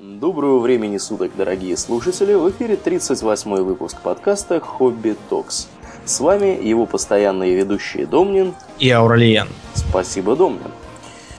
[0.00, 2.32] Доброго времени суток, дорогие слушатели!
[2.32, 5.66] В эфире 38 выпуск подкаста «Хобби Токс».
[6.04, 9.48] С вами его постоянные ведущие Домнин и Ауралиен.
[9.74, 10.70] Спасибо, Домнин.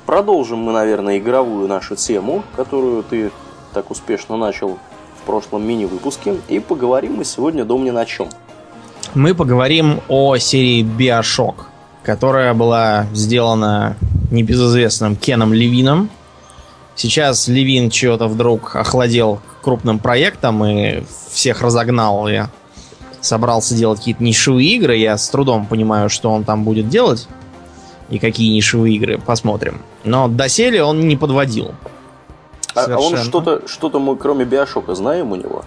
[0.06, 3.32] Продолжим мы, наверное, игровую нашу тему, которую ты
[3.74, 4.78] так успешно начал
[5.22, 6.36] в прошлом мини-выпуске.
[6.50, 8.28] И поговорим мы сегодня, Домнин, о чем?
[9.16, 11.68] Мы поговорим о серии Bioshock,
[12.04, 13.96] которая была сделана
[14.32, 16.10] небезызвестным Кеном Левином,
[17.00, 21.02] Сейчас Левин чего-то вдруг охладел крупным проектом и
[21.32, 22.28] всех разогнал.
[22.28, 22.50] Я
[23.22, 24.98] собрался делать какие-то нишевые игры.
[24.98, 27.30] Я с трудом понимаю, что он там будет делать
[28.10, 29.18] и какие нишевые игры.
[29.18, 29.82] Посмотрим.
[30.04, 31.72] Но доселе он не подводил.
[32.76, 35.64] А, а он что-то, что-то мы кроме Биошока знаем у него?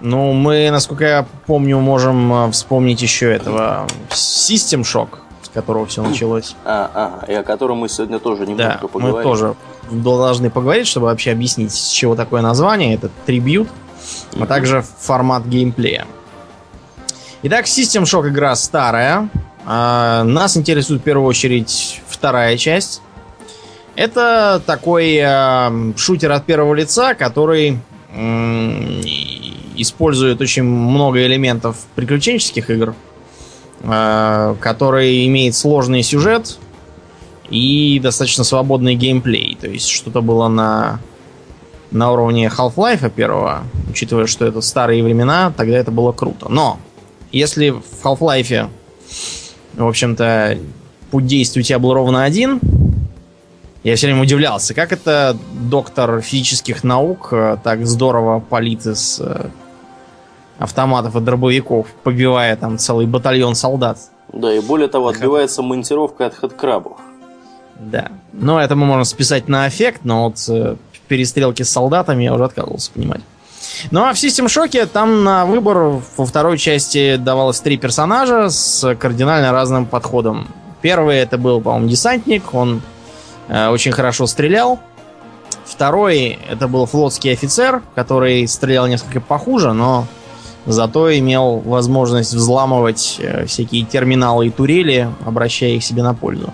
[0.00, 5.08] Ну, мы, насколько я помню, можем э, вспомнить еще этого System Shock,
[5.42, 6.56] с которого все началось.
[6.64, 9.16] А, ага, и о котором мы сегодня тоже немножко да, поговорим.
[9.18, 9.54] мы тоже
[9.90, 12.94] должны поговорить, чтобы вообще объяснить, с чего такое название.
[12.94, 13.68] Это трибют,
[14.38, 16.06] а также формат геймплея.
[17.42, 19.28] Итак, System Shock игра старая.
[19.64, 23.02] А, нас интересует в первую очередь вторая часть.
[23.94, 27.78] Это такой э, шутер от первого лица, который
[28.14, 29.00] э,
[29.74, 32.94] использует очень много элементов приключенческих игр,
[33.82, 36.58] э, который имеет сложный сюжет,
[37.50, 39.56] и достаточно свободный геймплей.
[39.60, 41.00] То есть что-то было на,
[41.90, 46.48] на уровне Half-Life первого, учитывая, что это старые времена, тогда это было круто.
[46.48, 46.78] Но
[47.32, 48.68] если в Half-Life,
[49.74, 50.58] в общем-то,
[51.10, 52.60] путь действия у тебя был ровно один,
[53.84, 59.50] я все время удивлялся, как это доктор физических наук э, так здорово палит из э,
[60.58, 63.98] автоматов и дробовиков, побивая там целый батальон солдат.
[64.32, 66.98] Да, и более того, отбивается монтировка от хэдкрабов.
[67.78, 68.10] Да.
[68.32, 70.76] Но это мы можем списать на эффект, но вот э,
[71.06, 73.20] перестрелки с солдатами я уже отказывался понимать.
[73.90, 78.94] Ну а в System Shock там на выбор во второй части давалось три персонажа с
[78.96, 80.48] кардинально разным подходом.
[80.82, 82.82] Первый это был, по-моему, десантник, он
[83.48, 84.78] э, очень хорошо стрелял.
[85.64, 90.06] Второй это был флотский офицер, который стрелял несколько похуже, но
[90.66, 96.52] зато имел возможность взламывать э, всякие терминалы и турели, обращая их себе на пользу.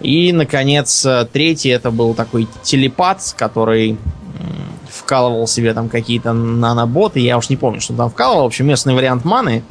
[0.00, 3.98] И, наконец, э, третий это был такой телепат, который
[4.96, 7.20] вкалывал себе там какие-то наноботы.
[7.20, 8.44] Я уж не помню, что там вкалывал.
[8.44, 9.62] В общем, местный вариант маны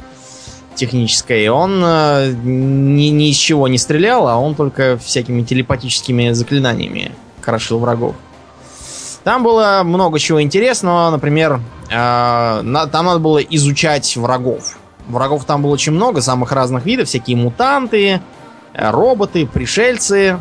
[0.74, 1.48] технической.
[1.48, 7.78] Он э, ни, ни из чего не стрелял, а он только всякими телепатическими заклинаниями крошил
[7.78, 8.14] врагов.
[9.24, 11.10] Там было много чего интересного.
[11.10, 11.60] Например,
[11.90, 14.78] э, там надо было изучать врагов.
[15.08, 17.08] Врагов там было очень много, самых разных видов.
[17.08, 18.20] Всякие мутанты,
[18.76, 20.38] роботы, пришельцы.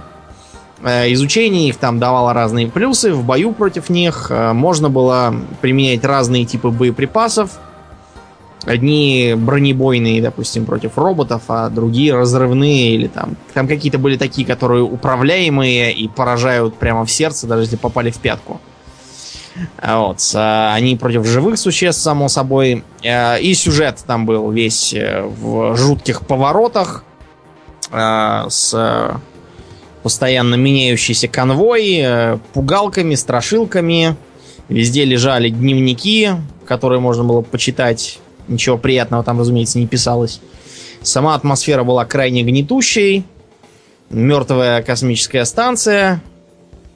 [0.83, 3.13] Э, изучение их там давало разные плюсы.
[3.13, 7.51] В бою против них э, можно было применять разные типы боеприпасов.
[8.65, 13.37] Одни бронебойные, допустим, против роботов, а другие разрывные или там...
[13.53, 18.17] Там какие-то были такие, которые управляемые и поражают прямо в сердце, даже если попали в
[18.17, 18.59] пятку.
[19.81, 20.19] Вот.
[20.33, 22.83] Они против живых существ, само собой.
[23.03, 27.04] Э, и сюжет там был весь в жутких поворотах э,
[27.91, 29.21] с
[30.05, 34.15] постоянно меняющийся конвой, э, пугалками, страшилками.
[34.69, 36.29] Везде лежали дневники,
[36.67, 38.19] которые можно было почитать.
[38.47, 40.41] Ничего приятного там, разумеется, не писалось.
[41.01, 43.25] Сама атмосфера была крайне гнетущей.
[44.11, 46.21] Мертвая космическая станция.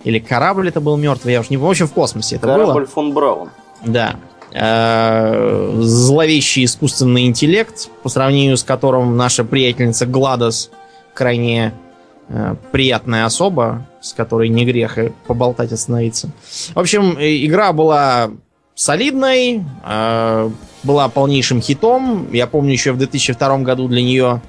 [0.04, 1.70] Или корабль это был мертвый, я уж не помню.
[1.70, 2.74] В общем, в космосе это корабль было.
[2.74, 3.50] Корабль фон Браун.
[3.84, 4.18] Да.
[4.54, 10.70] Э, зловещий искусственный интеллект, по сравнению с которым наша приятельница Гладос
[11.20, 11.74] крайне
[12.30, 16.30] э, приятная особа, с которой не грех и поболтать остановиться.
[16.74, 18.32] В общем, э, игра была
[18.74, 20.50] солидной, э,
[20.84, 22.32] была полнейшим хитом.
[22.32, 24.42] Я помню, еще в 2002 году для нее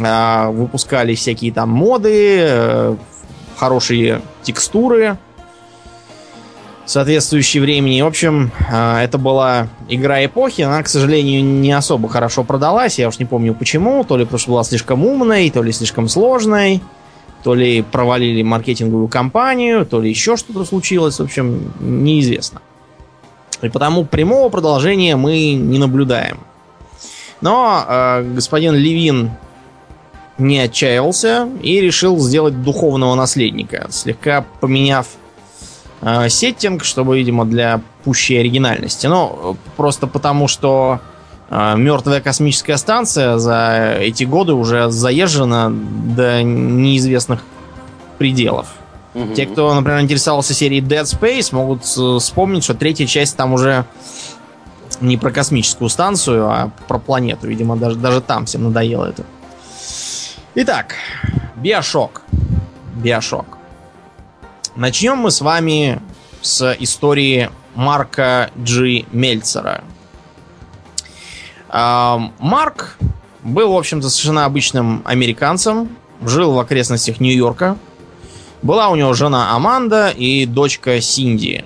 [0.00, 2.96] э, выпускали всякие там моды, э,
[3.56, 5.18] хорошие текстуры
[6.88, 8.00] соответствующей времени.
[8.00, 10.62] В общем, а, это была игра эпохи.
[10.62, 12.98] Она, к сожалению, не особо хорошо продалась.
[12.98, 14.04] Я уж не помню почему.
[14.04, 16.80] То ли потому что была слишком умной, то ли слишком сложной.
[17.44, 21.18] То ли провалили маркетинговую кампанию, то ли еще что-то случилось.
[21.18, 22.62] В общем, неизвестно.
[23.60, 26.38] И потому прямого продолжения мы не наблюдаем.
[27.42, 29.30] Но э, господин Левин
[30.38, 35.08] не отчаялся и решил сделать духовного наследника, слегка поменяв
[36.00, 39.06] э, сеттинг, чтобы, видимо, для пущей оригинальности.
[39.06, 41.00] Ну, просто потому, что
[41.50, 47.40] э, мертвая космическая станция за эти годы уже заезжена до неизвестных
[48.18, 48.68] пределов.
[49.14, 49.34] Угу.
[49.34, 53.84] Те, кто, например, интересовался серией Dead Space, могут э, вспомнить, что третья часть там уже
[55.00, 57.46] не про космическую станцию, а про планету.
[57.46, 59.24] Видимо, даже, даже там всем надоело это.
[60.54, 60.94] Итак,
[61.56, 62.22] Биошок.
[62.96, 63.57] Биошок.
[64.78, 66.00] Начнем мы с вами
[66.40, 69.82] с истории Марка Джи Мельцера.
[71.68, 72.96] Марк
[73.42, 75.88] был, в общем-то, совершенно обычным американцем,
[76.22, 77.76] жил в окрестностях Нью-Йорка.
[78.62, 81.64] Была у него жена Аманда и дочка Синди.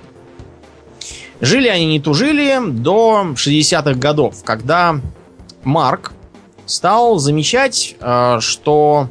[1.39, 4.99] Жили они не тужили до 60-х годов, когда
[5.63, 6.13] Марк
[6.65, 9.07] стал замечать, э, что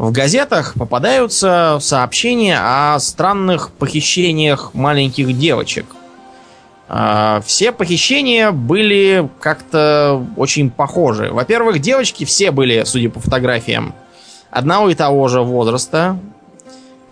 [0.00, 5.84] в газетах попадаются сообщения о странных похищениях маленьких девочек.
[6.88, 11.28] Э, все похищения были как-то очень похожи.
[11.30, 13.94] Во-первых, девочки все были, судя по фотографиям,
[14.50, 16.18] одного и того же возраста,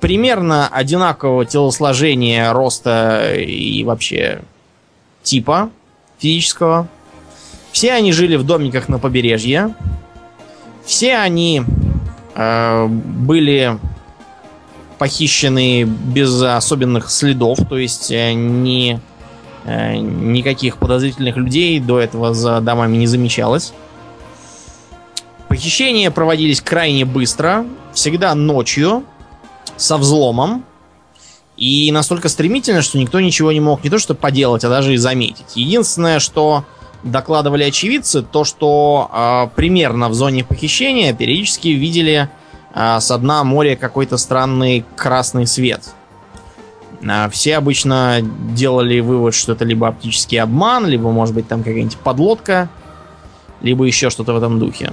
[0.00, 4.40] примерно одинакового телосложения, роста и вообще
[5.22, 5.68] типа
[6.18, 6.88] физического.
[7.70, 9.74] Все они жили в домиках на побережье.
[10.86, 11.64] Все они
[12.38, 13.78] были
[14.98, 19.00] похищены без особенных следов, то есть э, ни,
[19.64, 23.72] э, никаких подозрительных людей до этого за домами не замечалось.
[25.48, 29.04] Похищения проводились крайне быстро, всегда ночью,
[29.76, 30.64] со взломом.
[31.56, 34.96] И настолько стремительно, что никто ничего не мог не то что поделать, а даже и
[34.96, 35.56] заметить.
[35.56, 36.64] Единственное, что
[37.02, 42.28] докладывали очевидцы, то что э, примерно в зоне похищения периодически видели
[42.74, 45.94] э, с дна моря какой-то странный красный свет.
[47.02, 51.98] Э, все обычно делали вывод, что это либо оптический обман, либо, может быть, там какая-нибудь
[51.98, 52.68] подлодка,
[53.60, 54.92] либо еще что-то в этом духе.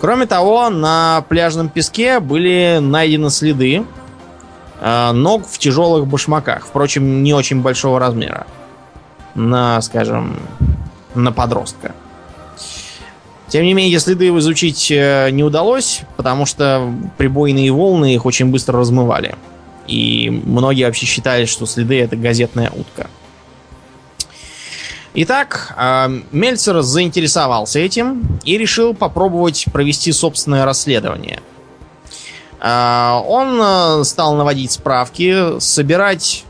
[0.00, 3.84] Кроме того, на пляжном песке были найдены следы
[4.80, 6.66] э, ног в тяжелых башмаках.
[6.66, 8.46] Впрочем, не очень большого размера.
[9.34, 10.38] На, скажем,
[11.16, 11.94] на подростка.
[13.48, 18.80] Тем не менее, следы изучить э, не удалось, потому что прибойные волны их очень быстро
[18.80, 19.36] размывали.
[19.86, 23.08] И многие вообще считали, что следы это газетная утка.
[25.18, 31.40] Итак, а, Мельцер заинтересовался этим и решил попробовать провести собственное расследование.
[32.60, 36.44] А, он э, стал наводить справки, собирать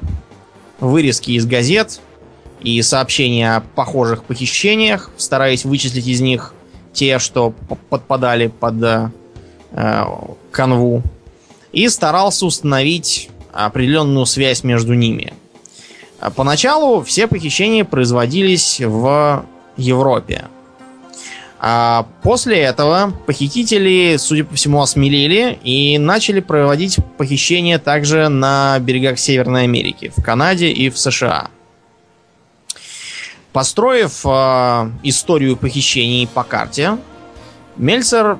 [0.80, 2.00] вырезки из газет
[2.60, 6.54] и сообщения о похожих похищениях, стараясь вычислить из них
[6.92, 7.54] те, что
[7.90, 9.10] подпадали под э,
[9.72, 10.04] э,
[10.50, 11.02] канву,
[11.72, 15.32] и старался установить определенную связь между ними–
[16.20, 19.44] а поначалу все похищения производились в
[19.76, 20.46] Европе.
[21.58, 29.18] А после этого похитители, судя по всему, осмелели и начали проводить похищения также на берегах
[29.18, 31.48] Северной Америки, в Канаде и в США.
[33.56, 36.98] Построив э, историю похищений по карте,
[37.78, 38.38] Мельцер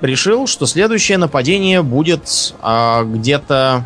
[0.00, 3.82] решил, что следующее нападение будет э, где-то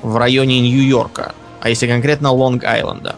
[0.00, 3.16] в районе Нью-Йорка а если конкретно Лонг-Айленда.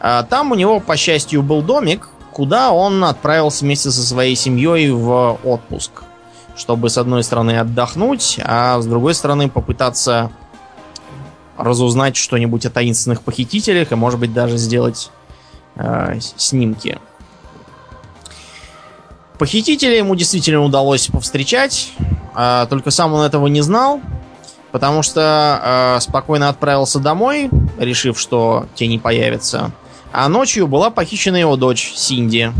[0.00, 4.90] А, там у него, по счастью, был домик, куда он отправился вместе со своей семьей
[4.90, 6.02] в отпуск.
[6.56, 10.32] Чтобы, с одной стороны, отдохнуть, а с другой стороны, попытаться
[11.56, 15.12] разузнать что-нибудь о таинственных похитителях и, может быть, даже сделать
[15.76, 16.98] э, снимки.
[19.38, 21.92] Похитителя ему действительно удалось повстречать,
[22.34, 24.00] э, только сам он этого не знал,
[24.76, 27.48] Потому что э, спокойно отправился домой,
[27.78, 29.70] решив, что те не появятся.
[30.12, 32.52] А ночью была похищена его дочь Синди.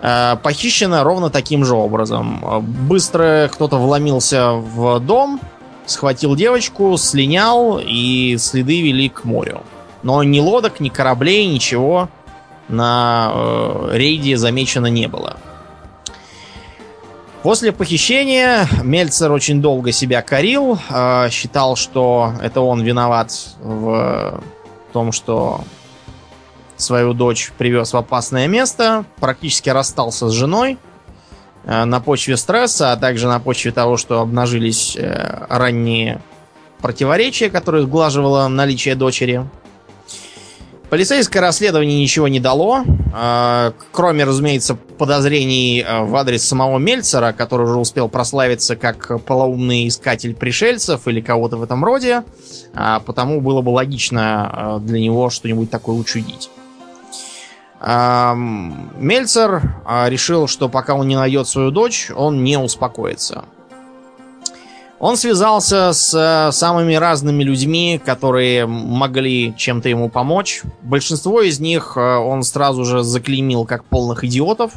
[0.00, 2.62] Э, похищена ровно таким же образом.
[2.88, 5.40] Быстро кто-то вломился в дом,
[5.86, 9.62] схватил девочку, слинял, и следы вели к морю.
[10.02, 12.08] Но ни лодок, ни кораблей, ничего
[12.68, 15.36] на э, рейде замечено не было.
[17.42, 24.40] После похищения Мельцер очень долго себя корил, э, считал, что это он виноват в
[24.92, 25.62] том, что
[26.76, 30.78] свою дочь привез в опасное место, практически расстался с женой
[31.64, 36.20] э, на почве стресса, а также на почве того, что обнажились э, ранние
[36.80, 39.48] противоречия, которые сглаживало наличие дочери.
[40.92, 42.84] Полицейское расследование ничего не дало,
[43.14, 49.88] а, кроме, разумеется, подозрений а, в адрес самого Мельцера, который уже успел прославиться как полоумный
[49.88, 52.24] искатель пришельцев или кого-то в этом роде,
[52.74, 56.50] а, потому было бы логично для него что-нибудь такое учудить.
[57.80, 59.62] Мельцер
[60.08, 63.46] решил, что пока он не найдет свою дочь, он не успокоится.
[65.02, 70.62] Он связался с э, самыми разными людьми, которые могли чем-то ему помочь.
[70.80, 74.74] Большинство из них э, он сразу же заклеймил как полных идиотов.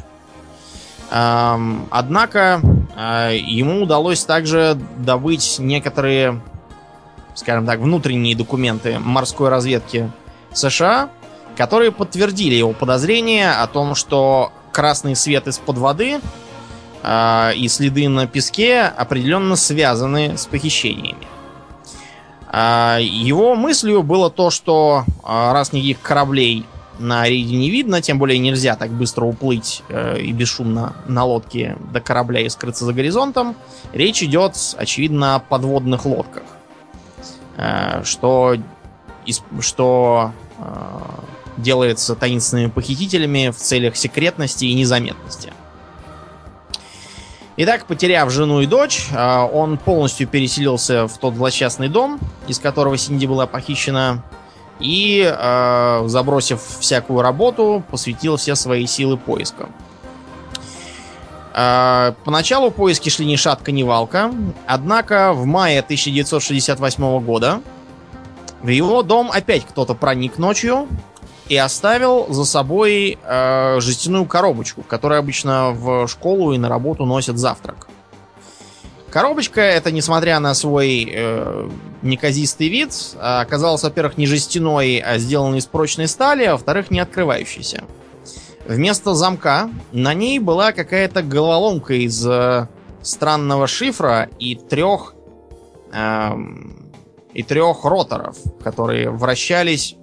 [1.12, 2.60] Эм, однако
[2.96, 6.40] э, ему удалось также добыть некоторые,
[7.36, 10.10] скажем так, внутренние документы морской разведки
[10.52, 11.08] США,
[11.56, 16.20] которые подтвердили его подозрение о том, что красный свет из-под воды
[17.04, 21.26] и следы на песке определенно связаны с похищениями.
[22.52, 26.64] Э, его мыслью было то, что э, раз никаких кораблей
[26.98, 31.76] на рейде не видно, тем более нельзя так быстро уплыть э, и бесшумно на лодке
[31.92, 33.56] до корабля и скрыться за горизонтом.
[33.92, 36.44] Речь идет, очевидно, о подводных лодках.
[37.56, 38.56] Э, что,
[39.60, 40.64] что э,
[41.58, 45.52] делается таинственными похитителями в целях секретности и незаметности.
[47.58, 52.98] Итак, потеряв жену и дочь, э, он полностью переселился в тот злосчастный дом, из которого
[52.98, 54.22] Синди была похищена,
[54.78, 59.70] и, э, забросив всякую работу, посвятил все свои силы поискам.
[61.54, 64.30] Э, поначалу поиски шли ни шатка, ни валка,
[64.66, 67.62] однако в мае 1968 года
[68.60, 70.88] в его дом опять кто-то проник ночью
[71.48, 77.04] и оставил за собой э, жестяную коробочку, в которой обычно в школу и на работу
[77.04, 77.88] носят завтрак.
[79.10, 81.70] Коробочка, это несмотря на свой э,
[82.02, 87.84] неказистый вид, оказалась, во-первых, не жестяной, а сделанной из прочной стали, а во-вторых, не открывающейся.
[88.66, 92.66] Вместо замка на ней была какая-то головоломка из э,
[93.00, 95.14] странного шифра и трех
[95.92, 96.30] э,
[97.32, 99.94] и трех роторов, которые вращались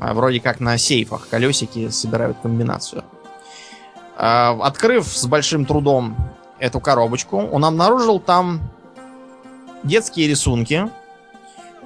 [0.00, 1.28] э, вроде как на сейфах.
[1.28, 3.04] Колесики собирают комбинацию.
[4.18, 6.16] Э, открыв с большим трудом
[6.58, 8.60] эту коробочку, он обнаружил там
[9.82, 10.90] детские рисунки,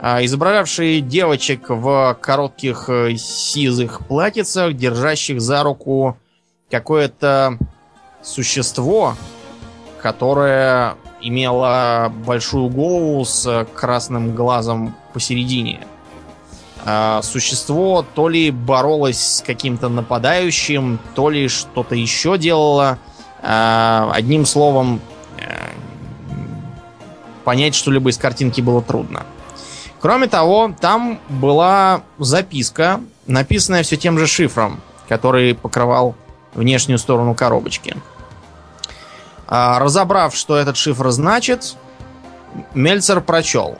[0.03, 6.17] а, изображавшие девочек в коротких э, сизых платьицах, держащих за руку
[6.71, 7.59] какое-то
[8.23, 9.15] существо,
[10.01, 15.81] которое имело большую голову с красным глазом посередине.
[16.85, 22.99] А, существо то ли боролось с каким-то нападающим, то ли что-то еще делало.
[23.43, 25.01] А, одним словом,
[25.39, 25.71] э,
[27.45, 29.25] понять что-либо из картинки было трудно.
[30.01, 36.15] Кроме того, там была записка, написанная все тем же шифром, который покрывал
[36.55, 37.97] внешнюю сторону коробочки.
[39.47, 41.77] А, разобрав, что этот шифр значит,
[42.75, 43.79] Мельцер прочел.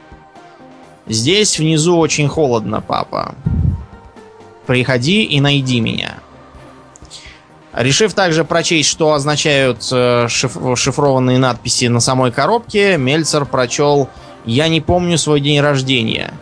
[1.11, 3.35] «Здесь внизу очень холодно, папа.
[4.65, 6.19] Приходи и найди меня».
[7.73, 14.09] Решив также прочесть, что означают э, шиф шифрованные надписи на самой коробке, Мельцер прочел
[14.45, 16.33] «Я не помню свой день рождения».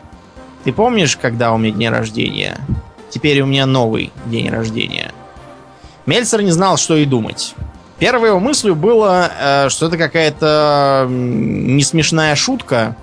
[0.64, 2.58] Ты помнишь, когда у меня день рождения?
[3.10, 5.12] Теперь у меня новый день рождения.
[6.06, 7.56] Мельцер не знал, что и думать.
[7.98, 12.96] Первой его мыслью было, э, что это какая-то несмешная шутка,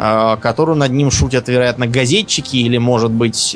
[0.00, 3.54] которую над ним шутят, вероятно, газетчики или, может быть,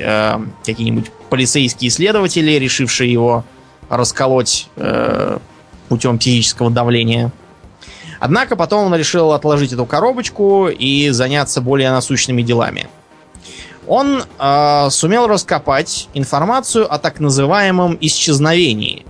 [0.64, 3.44] какие-нибудь полицейские следователи, решившие его
[3.88, 5.38] расколоть э,
[5.88, 7.32] путем психического давления.
[8.20, 12.86] Однако потом он решил отложить эту коробочку и заняться более насущными делами.
[13.86, 19.04] Он э, сумел раскопать информацию о так называемом исчезновении.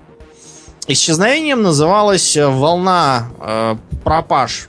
[0.86, 4.68] Исчезновением называлась волна э, пропаж,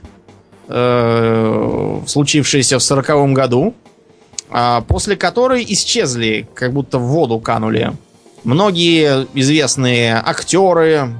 [0.68, 3.74] э, случившаяся в сороковом году,
[4.50, 7.92] э, после которой исчезли, как будто в воду канули
[8.46, 11.12] Многие известные актеры,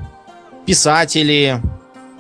[0.64, 1.60] писатели,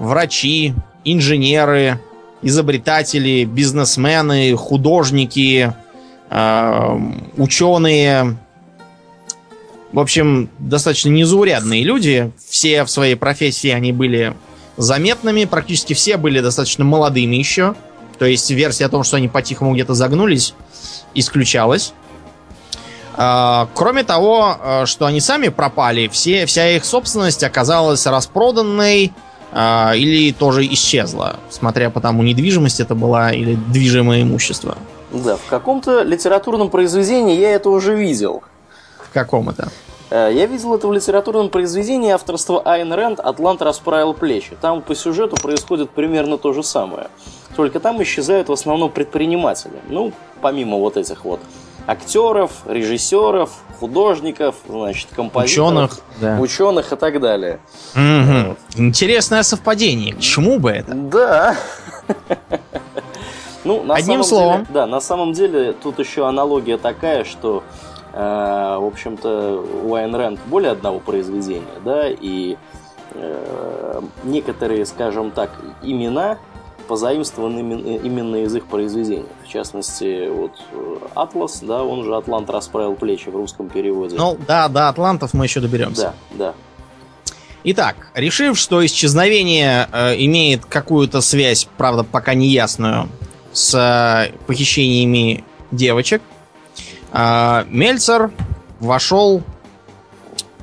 [0.00, 2.00] врачи, инженеры,
[2.42, 5.72] изобретатели, бизнесмены, художники,
[6.28, 6.98] э,
[7.36, 8.36] ученые,
[9.92, 12.32] в общем, достаточно незаурядные люди.
[12.48, 14.34] Все в своей профессии они были
[14.76, 17.74] заметными, практически все были достаточно молодыми еще.
[18.18, 20.54] То есть версия о том, что они по-тихому где-то загнулись,
[21.14, 21.92] исключалась.
[23.14, 29.12] А, кроме того, а, что они сами пропали, все, вся их собственность оказалась распроданной
[29.52, 34.76] а, или тоже исчезла, смотря по тому, недвижимость это была или движимое имущество.
[35.12, 38.42] Да, в каком-то литературном произведении я это уже видел.
[38.98, 39.70] В каком это?
[40.10, 44.56] Э, я видел это в литературном произведении авторства Айн Рэнд «Атлант расправил плечи».
[44.60, 47.08] Там по сюжету происходит примерно то же самое.
[47.56, 49.80] Только там исчезают в основном предприниматели.
[49.88, 51.40] Ну, помимо вот этих вот
[51.86, 56.38] актеров, режиссеров, художников, значит, композиторов, ученых, да.
[56.40, 57.60] ученых и так далее.
[57.94, 58.48] Угу.
[58.48, 58.58] Вот.
[58.76, 60.14] Интересное совпадение.
[60.14, 60.94] К чему бы это?
[60.94, 61.56] Да.
[63.64, 64.60] Ну, на Одним самом словом.
[64.60, 67.64] Деле, да, на самом деле тут еще аналогия такая, что,
[68.16, 72.56] в общем-то, у Айн Рэнд более одного произведения, да, и
[73.12, 75.50] э, некоторые, скажем так,
[75.82, 76.38] имена
[76.88, 77.58] позаимствованы
[77.98, 79.26] именно, из их произведений.
[79.44, 84.16] В частности, вот э, Атлас, да, он же Атлант расправил плечи в русском переводе.
[84.16, 86.14] Ну, да, до Атлантов мы еще доберемся.
[86.30, 86.54] да, да.
[87.68, 93.08] Итак, решив, что исчезновение э, имеет какую-то связь, правда, пока не ясную,
[93.52, 96.35] с э, похищениями девочек, э,
[97.12, 98.30] Мельцер
[98.80, 99.42] вошел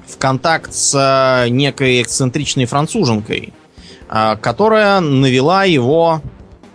[0.08, 3.54] в контакт с э, некой эксцентричной француженкой,
[4.10, 6.22] э, которая навела его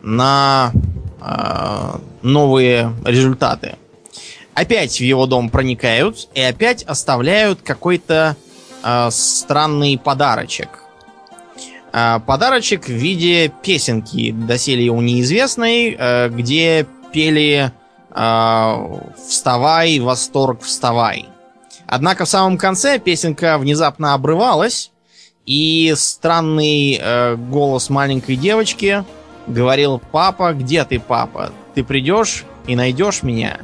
[0.03, 0.73] на
[2.23, 3.75] новые результаты.
[4.55, 8.37] Опять в его дом проникают и опять оставляют какой-то
[9.11, 10.69] странный подарочек.
[11.91, 17.73] Подарочек в виде песенки, доселе ему неизвестной, где пели
[18.19, 21.29] «Вставай, восторг, вставай».
[21.87, 24.91] Однако в самом конце песенка внезапно обрывалась,
[25.47, 29.05] и странный э, голос маленькой девочки
[29.47, 31.53] говорил «Папа, где ты, папа?
[31.75, 33.61] Ты придешь и найдешь меня?»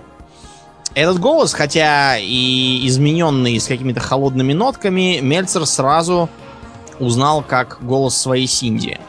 [0.95, 6.31] Этот голос, хотя и измененный с какими-то холодными нотками, Мельцер сразу
[7.01, 9.01] узнал как голос своей Синди.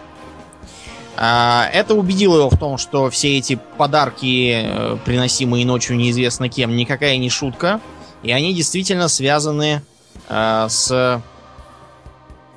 [1.17, 6.75] А, Это убедило его в том, что все эти подарки, э, приносимые ночью неизвестно кем,
[6.75, 7.79] никакая не шутка,
[8.21, 9.81] и они действительно связаны
[10.27, 11.21] э, с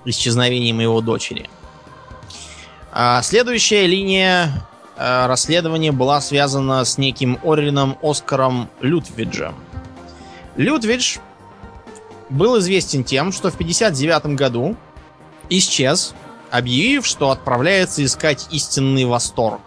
[0.05, 1.49] исчезновением его дочери.
[2.91, 9.55] А, Следующая линия э, расследования была связана с неким Орлином Оскаром Лютвиджем.
[10.57, 11.19] Лютвидж
[12.29, 14.77] был известен тем, что в 59 году
[15.49, 16.15] исчез,
[16.51, 19.61] объявив, что отправляется искать истинный восторг.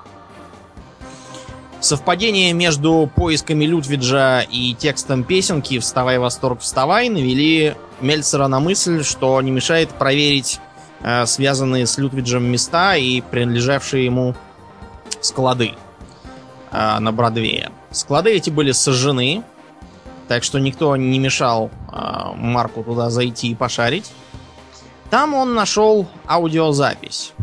[1.80, 9.42] Совпадение между поисками Лютвиджа и текстом песенки «Вставай, восторг, вставай» навели Мельцера на мысль, что
[9.42, 10.60] не мешает проверить
[11.02, 14.36] э, связанные с Лютвиджем места и принадлежавшие ему
[15.22, 15.74] склады
[16.72, 17.72] э, на Бродвее.
[17.90, 19.44] Склады эти были сожжены,
[20.28, 21.98] так что никто не мешал э,
[22.36, 24.12] Марку туда зайти и пошарить.
[25.12, 27.34] Там он нашел аудиозапись.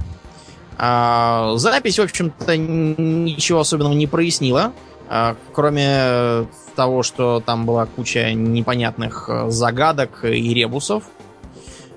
[0.78, 4.72] А, запись, в общем-то, ничего особенного не прояснила,
[5.06, 11.04] а, кроме того, что там была куча непонятных э, загадок и ребусов.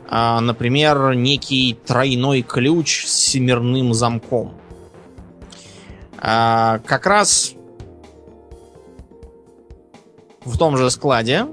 [0.09, 4.53] А, Например, некий тройной ключ с семерным замком.
[6.19, 7.53] Как раз
[10.45, 11.47] в том же складе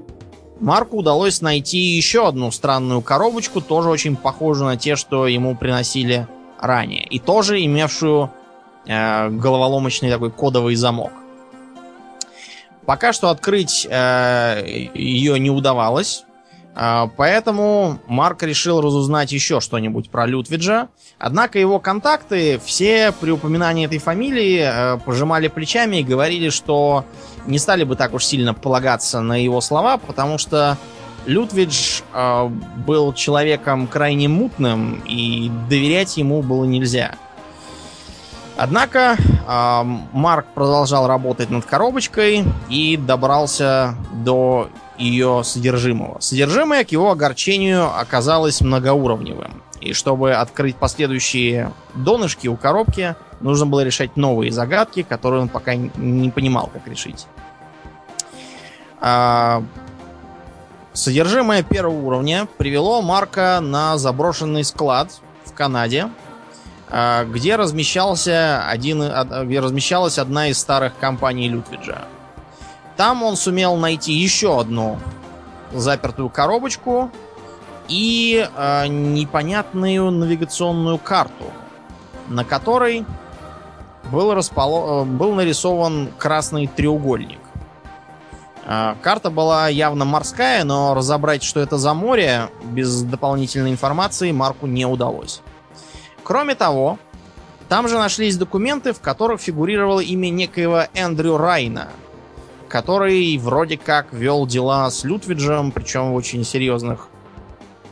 [0.59, 6.27] Марку удалось найти еще одну странную коробочку, тоже очень похожую на те, что ему приносили
[6.59, 7.05] ранее.
[7.05, 8.31] И тоже имевшую
[8.85, 11.11] э, головоломочный такой кодовый замок.
[12.85, 16.25] Пока что открыть э, ее не удавалось.
[16.75, 20.89] Э, поэтому Марк решил разузнать еще что-нибудь про Лютвиджа.
[21.17, 27.05] Однако его контакты все при упоминании этой фамилии э, пожимали плечами и говорили, что
[27.45, 30.77] не стали бы так уж сильно полагаться на его слова, потому что
[31.25, 32.49] Лютвидж э,
[32.85, 37.15] был человеком крайне мутным, и доверять ему было нельзя.
[38.57, 46.19] Однако э, Марк продолжал работать над коробочкой и добрался до ее содержимого.
[46.19, 49.63] Содержимое, к его огорчению, оказалось многоуровневым.
[49.81, 55.75] И чтобы открыть последующие донышки у коробки, нужно было решать новые загадки, которые он пока
[55.75, 57.25] не понимал, как решить.
[58.99, 59.63] А,
[60.91, 66.09] Содержимое первого уровня привело Марка на заброшенный склад в Канаде,
[66.89, 71.99] а, где, размещался один, од- где размещалась одна из старых компаний Лютвиджа.
[72.99, 74.99] Там он сумел найти еще одну
[75.71, 77.09] запертую коробочку
[77.87, 81.45] и а, непонятную навигационную карту,
[82.27, 83.05] на которой
[84.11, 87.39] был, располо- э, был нарисован красный треугольник.
[88.65, 94.67] А, Карта была явно морская, но разобрать, что это за море, без дополнительной информации Марку
[94.67, 95.41] не удалось.
[96.25, 96.99] Кроме того,
[97.69, 101.87] там же нашлись документы, в которых фигурировало имя некоего Эндрю Райна,
[102.69, 107.09] который вроде как вел дела с Лютвиджем, причем в очень серьезных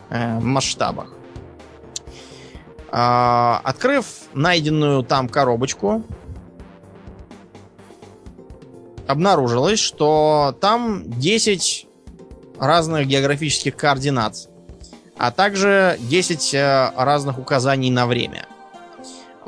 [0.10, 1.08] э, масштабах.
[2.90, 6.04] А, открыв найденную там коробочку,
[9.08, 11.88] обнаружилось, что там 10
[12.60, 14.50] разных географических координат,
[15.18, 18.46] а также 10 э, разных указаний на время.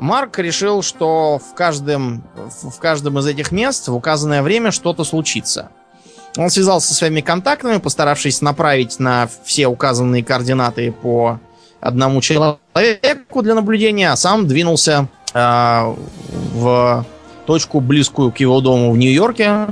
[0.00, 2.24] Марк решил, что в каждом,
[2.62, 5.68] в каждом из этих мест в указанное время что-то случится.
[6.38, 11.38] Он связался со своими контактами, постаравшись направить на все указанные координаты по
[11.80, 15.94] одному человеку для наблюдения, а сам двинулся э,
[16.54, 17.06] в
[17.44, 19.66] точку, близкую к его дому в Нью-Йорке,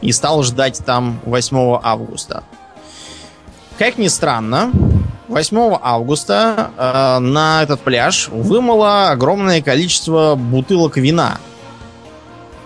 [0.00, 2.42] и стал ждать там 8 августа.
[3.78, 4.72] Как ни странно,
[5.28, 11.38] 8 августа э, на этот пляж вымыло огромное количество бутылок вина.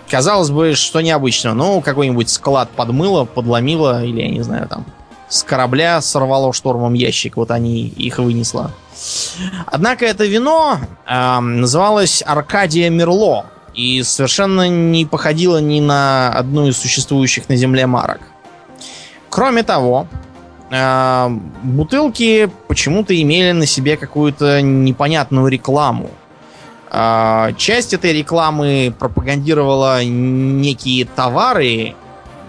[0.09, 1.53] Казалось бы, что необычно.
[1.53, 4.85] Ну, какой-нибудь склад подмыло, подломило, или, я не знаю, там,
[5.27, 8.71] с корабля сорвало штормом ящик, вот они их вынесло.
[9.65, 16.77] Однако это вино э, называлось Аркадия Мерло и совершенно не походило ни на одну из
[16.77, 18.21] существующих на Земле марок.
[19.29, 20.07] Кроме того,
[20.73, 21.29] э,
[21.63, 26.09] бутылки почему-то имели на себе какую-то непонятную рекламу.
[26.91, 31.95] Э, часть этой рекламы пропагандировала некие товары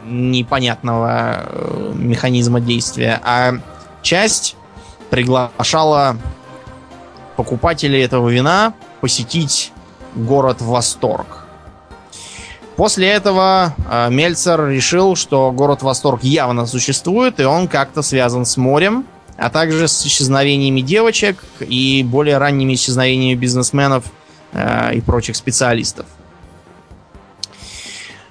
[0.07, 3.55] непонятного э, механизма действия, а
[4.03, 4.57] часть
[5.11, 6.17] приглашала
[7.37, 9.73] покупателей этого вина посетить
[10.15, 11.44] город Восторг.
[12.77, 18.57] После этого э, Мельцер решил, что город Восторг явно существует, и он как-то связан с
[18.57, 19.07] морем,
[19.37, 24.05] а также с исчезновениями девочек и более ранними исчезновениями бизнесменов
[24.53, 26.07] э, и прочих специалистов.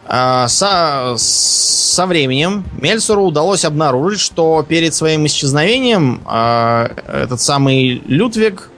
[0.08, 8.70] Э, со, со временем Мельцеру удалось обнаружить, что перед своим исчезновением э, этот самый Людвиг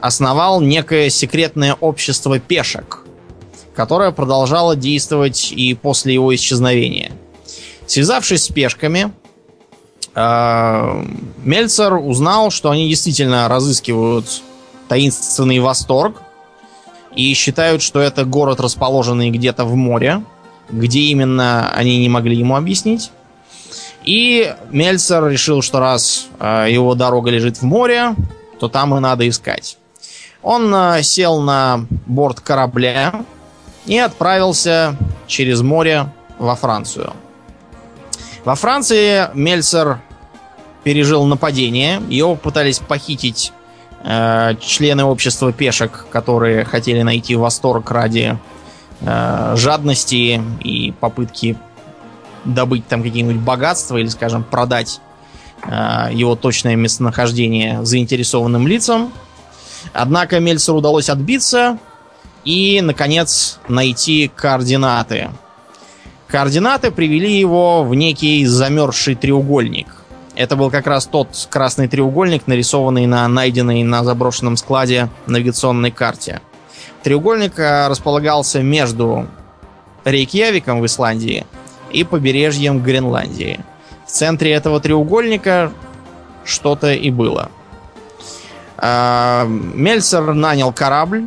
[0.00, 3.04] основал некое секретное общество пешек,
[3.78, 7.12] которое продолжало действовать и после его исчезновения.
[7.86, 9.12] Связавшись с пешками,
[10.16, 11.04] э,
[11.44, 14.42] Мельцер узнал, что они действительно разыскивают
[14.88, 16.22] таинственный восторг
[17.14, 20.24] и считают, что это город, расположенный где-то в море,
[20.70, 23.12] где именно они не могли ему объяснить.
[24.02, 28.16] И Мельцер решил, что раз э, его дорога лежит в море,
[28.58, 29.78] то там и надо искать.
[30.42, 33.24] Он э, сел на борт корабля
[33.88, 34.96] и отправился
[35.26, 37.14] через море во Францию.
[38.44, 40.00] Во Франции Мельцер
[40.84, 42.00] пережил нападение.
[42.08, 43.52] Его пытались похитить
[44.04, 48.38] э, члены общества пешек, которые хотели найти восторг ради
[49.00, 51.56] э, жадности и попытки
[52.44, 55.00] добыть там какие-нибудь богатства или, скажем, продать
[55.64, 59.12] э, его точное местонахождение заинтересованным лицам.
[59.94, 61.78] Однако Мельцеру удалось отбиться
[62.48, 65.28] и, наконец, найти координаты.
[66.28, 69.88] Координаты привели его в некий замерзший треугольник.
[70.34, 76.40] Это был как раз тот красный треугольник, нарисованный на найденной на заброшенном складе навигационной карте.
[77.02, 79.26] Треугольник э, располагался между
[80.06, 81.44] Рейкьявиком в Исландии
[81.92, 83.60] и побережьем Гренландии.
[84.06, 85.70] В центре этого треугольника
[86.46, 87.50] что-то и было.
[88.78, 91.26] А, Мельцер нанял корабль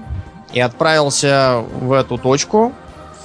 [0.54, 2.74] и отправился в эту точку,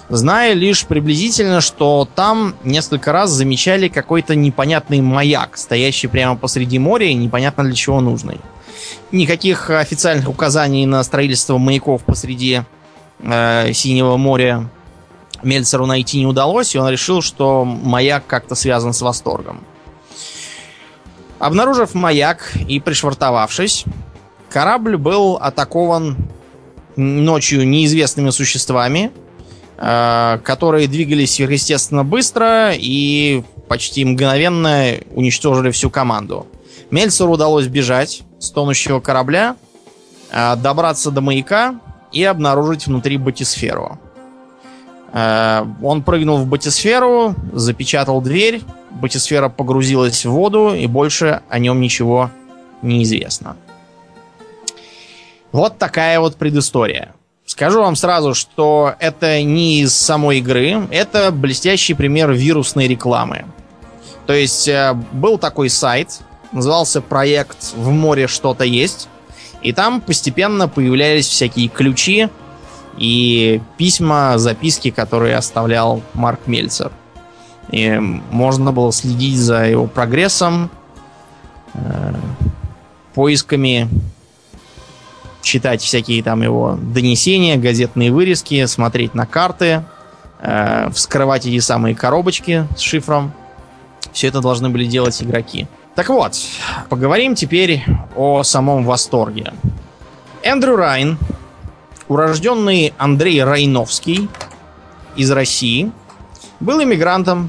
[0.08, 7.06] зная лишь приблизительно, что там несколько раз замечали какой-то непонятный маяк, стоящий прямо посреди моря
[7.06, 8.40] и непонятно для чего нужный.
[9.12, 12.62] Никаких официальных указаний на строительство маяков посреди
[13.20, 14.68] э, Синего моря
[15.42, 19.60] Мельцеру найти не удалось, и он решил, что маяк как-то связан с восторгом.
[21.38, 23.84] Обнаружив маяк и пришвартовавшись,
[24.48, 26.16] Корабль был атакован
[26.96, 29.10] ночью неизвестными существами,
[29.76, 36.46] э, которые двигались сверхъестественно быстро и почти мгновенно уничтожили всю команду.
[36.90, 39.56] Мельцеру удалось бежать с тонущего корабля,
[40.30, 41.80] э, добраться до маяка
[42.12, 43.98] и обнаружить внутри батисферу.
[45.12, 51.80] Э, он прыгнул в батисферу, запечатал дверь, батисфера погрузилась в воду и больше о нем
[51.80, 52.30] ничего
[52.82, 53.56] не известно.
[55.52, 57.14] Вот такая вот предыстория.
[57.46, 63.44] Скажу вам сразу, что это не из самой игры, это блестящий пример вирусной рекламы.
[64.26, 69.08] То есть э, был такой сайт, назывался проект «В море что-то есть»,
[69.62, 72.28] и там постепенно появлялись всякие ключи
[72.98, 76.90] и письма, записки, которые оставлял Марк Мельцер.
[77.70, 77.90] И
[78.30, 80.70] можно было следить за его прогрессом,
[81.74, 82.14] э,
[83.14, 83.88] поисками
[85.46, 89.84] читать всякие там его донесения, газетные вырезки, смотреть на карты,
[90.40, 93.32] э, вскрывать эти самые коробочки с шифром.
[94.12, 95.68] Все это должны были делать игроки.
[95.94, 96.34] Так вот,
[96.88, 97.84] поговорим теперь
[98.16, 99.52] о самом восторге.
[100.42, 101.18] Эндрю Райн
[102.08, 104.28] урожденный Андрей Райновский
[105.14, 105.92] из России
[106.60, 107.48] был иммигрантом.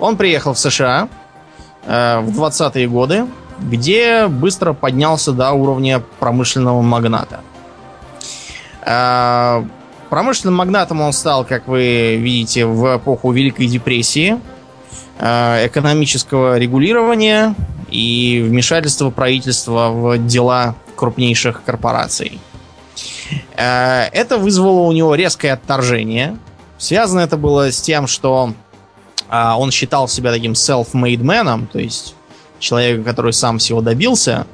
[0.00, 1.08] Он приехал в США
[1.84, 3.26] э, в 20-е годы,
[3.60, 7.40] где быстро поднялся до уровня промышленного магната.
[8.86, 9.64] Э,
[10.10, 14.38] промышленным магнатом он стал, как вы видите, в эпоху Великой депрессии,
[15.18, 17.54] э, экономического регулирования
[17.90, 22.40] и вмешательства правительства в дела крупнейших корпораций.
[23.56, 26.36] Э, это вызвало у него резкое отторжение.
[26.78, 28.52] Связано это было с тем, что
[29.28, 32.14] а, он считал себя таким self-made man, то есть
[32.64, 34.46] человеком, который сам всего добился.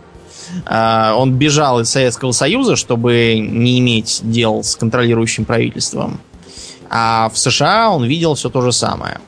[0.67, 6.21] А, он бежал из Советского Союза, чтобы не иметь дел с контролирующим правительством.
[6.89, 9.21] А в США он видел все то же самое.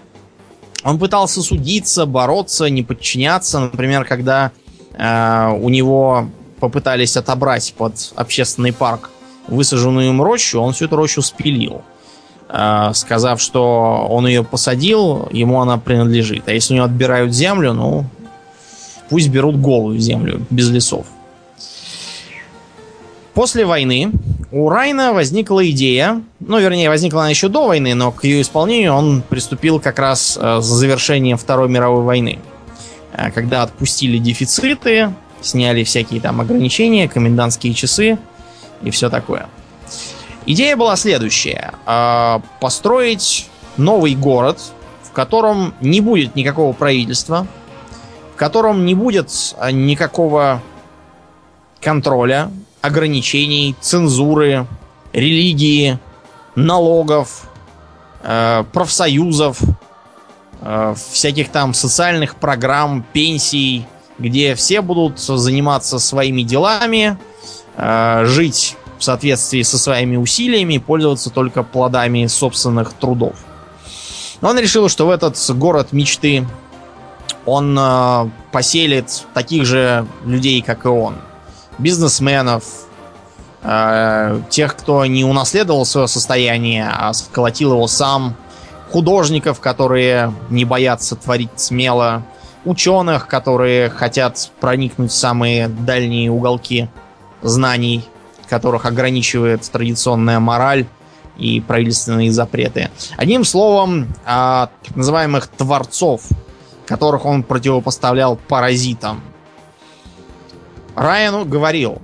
[0.85, 3.61] Он пытался судиться, бороться, не подчиняться.
[3.61, 4.51] Например, когда
[4.95, 9.11] э, у него попытались отобрать под общественный парк
[9.47, 11.83] высаженную им рощу, он всю эту рощу спилил.
[12.49, 16.49] Э, сказав, что он ее посадил, ему она принадлежит.
[16.49, 18.07] А если у него отбирают землю, ну,
[19.13, 21.05] пусть берут голую землю, без лесов.
[23.35, 24.11] После войны
[24.51, 28.95] у Райна возникла идея, ну, вернее, возникла она еще до войны, но к ее исполнению
[28.95, 32.39] он приступил как раз э, с завершением Второй мировой войны.
[33.13, 38.19] Э, когда отпустили дефициты, сняли всякие там ограничения, комендантские часы
[38.83, 39.47] и все такое.
[40.47, 41.75] Идея была следующая.
[41.87, 43.47] Э, построить
[43.77, 44.59] новый город,
[45.03, 47.47] в котором не будет никакого правительства,
[48.43, 49.31] котором не будет
[49.71, 50.61] никакого
[51.81, 52.51] контроля,
[52.81, 54.67] ограничений, цензуры,
[55.13, 56.01] религии,
[56.57, 57.49] налогов,
[58.25, 59.61] э, профсоюзов,
[60.61, 63.87] э, всяких там социальных программ, пенсий,
[64.19, 67.19] где все будут заниматься своими делами,
[67.77, 73.37] э, жить в соответствии со своими усилиями, пользоваться только плодами собственных трудов.
[74.41, 76.45] Но он решил, что в этот город мечты
[77.45, 81.17] он э, поселит таких же людей, как и он–
[81.79, 82.65] бизнесменов,
[83.63, 88.37] э, тех, кто не унаследовал свое состояние, а сколотил его сам,
[88.91, 92.23] художников, которые не боятся творить смело,
[92.65, 96.89] ученых, которые хотят проникнуть в самые дальние уголки
[97.41, 98.05] знаний,
[98.49, 100.87] которых ограничивает традиционная мораль
[101.39, 102.91] и правительственные запреты.
[103.17, 106.25] Одним словом, так называемых творцов,
[106.87, 109.21] которых он противопоставлял паразитам.
[110.95, 112.03] Райану говорил,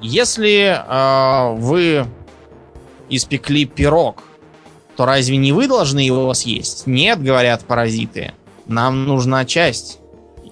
[0.00, 2.06] если э, вы
[3.08, 4.22] испекли пирог,
[4.96, 6.86] то разве не вы должны его съесть?
[6.86, 8.32] Нет, говорят паразиты.
[8.66, 9.98] Нам нужна часть.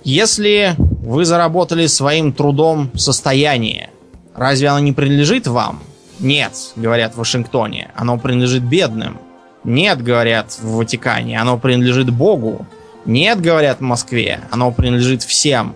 [0.05, 3.91] Если вы заработали своим трудом состояние,
[4.35, 5.83] разве оно не принадлежит вам?
[6.19, 9.19] Нет, говорят в Вашингтоне, оно принадлежит бедным.
[9.65, 12.67] Нет, говорят в Ватикане, оно принадлежит Богу.
[13.07, 15.75] Нет, говорят в Москве, оно принадлежит всем.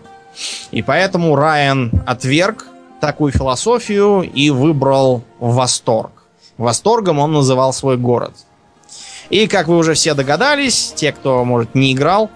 [0.71, 2.67] И поэтому Райан отверг
[3.01, 6.13] такую философию и выбрал восторг.
[6.59, 8.33] Восторгом он называл свой город.
[9.31, 12.31] И, как вы уже все догадались, те, кто, может, не играл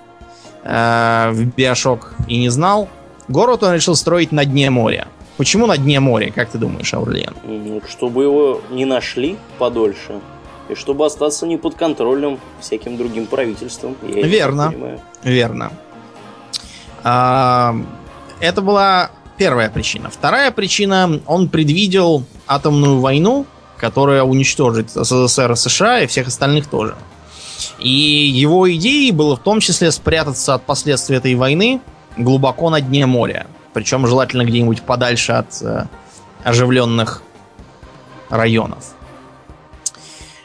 [0.62, 2.88] э, в Биошок и не знал,
[3.28, 5.09] город он решил строить на дне моря.
[5.37, 7.35] Почему на дне моря, как ты думаешь, Аурлиен?
[7.42, 10.20] Ну, чтобы его не нашли подольше.
[10.68, 13.96] И чтобы остаться не под контролем всяким другим правительством.
[14.03, 14.74] Я Верно.
[15.22, 15.72] Верно.
[17.03, 17.77] А,
[18.40, 20.11] это была первая причина.
[20.11, 23.46] Вторая причина, он предвидел атомную войну,
[23.77, 26.94] которая уничтожит СССР и США и всех остальных тоже.
[27.79, 31.81] И его идеей было в том числе спрятаться от последствий этой войны
[32.16, 33.46] глубоко на дне моря.
[33.72, 35.87] Причем желательно где-нибудь подальше от э,
[36.44, 37.22] оживленных
[38.31, 38.94] районов.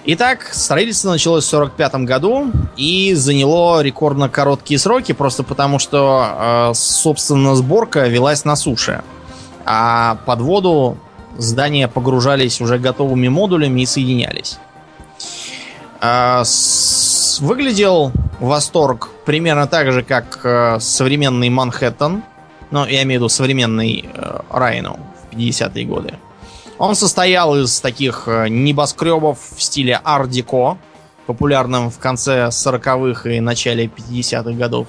[0.06, 6.74] Итак, строительство началось в 1945 году и заняло рекордно короткие сроки, просто потому что, э,
[6.74, 9.04] собственно, сборка велась на суше.
[9.66, 10.98] А под воду
[11.38, 14.58] здания погружались уже готовыми модулями и соединялись.
[16.02, 16.44] Э.
[17.42, 22.24] Выглядел восторг примерно так же, как э, современный Манхэттен.
[22.72, 24.10] Ну, я имею в виду современный
[24.50, 26.14] Райну в 50-е годы.
[26.80, 30.78] Он состоял из таких э, небоскребов в стиле ар-деко,
[31.28, 34.88] популярным в конце 40-х и начале 50-х годов.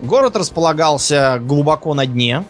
[0.00, 2.44] Город располагался глубоко на дне.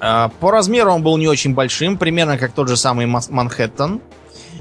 [0.00, 4.00] Э, по размеру он был не очень большим, примерно как тот же самый Манхэттен.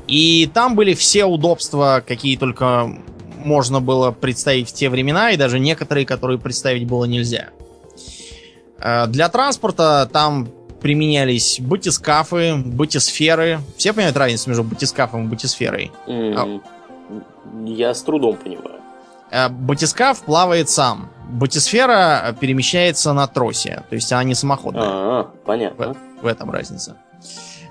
[0.07, 2.91] И там были все удобства, какие только
[3.37, 7.49] можно было представить в те времена, и даже некоторые, которые представить было нельзя.
[8.79, 10.49] Э, для транспорта там
[10.81, 13.59] применялись батискафы, батисферы.
[13.77, 15.91] Все понимают разницу между батискафом и батисферой?
[16.07, 16.61] М,
[17.65, 18.79] Я с трудом понимаю.
[19.31, 21.09] Э, Батискаф плавает сам.
[21.29, 23.83] Батисфера перемещается на тросе.
[23.89, 24.83] То есть она не самоходная.
[24.85, 25.95] А, В, понятно.
[26.21, 26.97] в этом разница.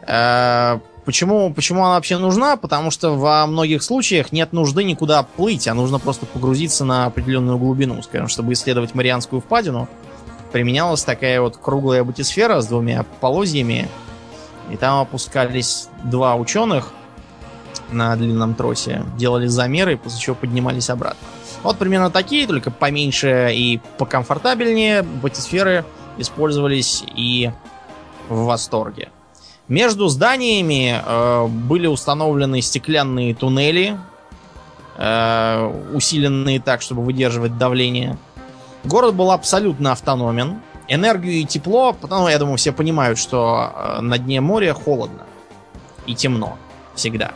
[0.06, 2.56] Э, Почему, почему она вообще нужна?
[2.58, 7.56] Потому что во многих случаях нет нужды никуда плыть, а нужно просто погрузиться на определенную
[7.56, 8.02] глубину.
[8.02, 9.88] Скажем, чтобы исследовать Марианскую впадину,
[10.52, 13.88] применялась такая вот круглая батисфера с двумя полозьями,
[14.70, 16.92] и там опускались два ученых
[17.90, 21.26] на длинном тросе, делали замеры, после чего поднимались обратно.
[21.62, 25.84] Вот примерно такие, только поменьше и покомфортабельнее батисферы
[26.18, 27.50] использовались и
[28.28, 29.08] в восторге.
[29.68, 33.98] Между зданиями э, были установлены стеклянные туннели,
[34.96, 38.16] э, усиленные так, чтобы выдерживать давление.
[38.88, 40.62] Город был абсолютно автономен.
[40.88, 45.24] Энергию и тепло, потому я думаю, все понимают, что э, на дне моря холодно
[46.06, 46.56] и темно
[46.94, 47.32] всегда.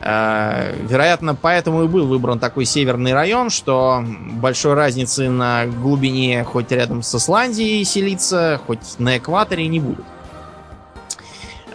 [0.00, 6.70] Э, Вероятно, поэтому и был выбран такой северный район, что большой разницы на глубине хоть
[6.70, 10.04] рядом с Исландией селиться, хоть на экваторе не будет.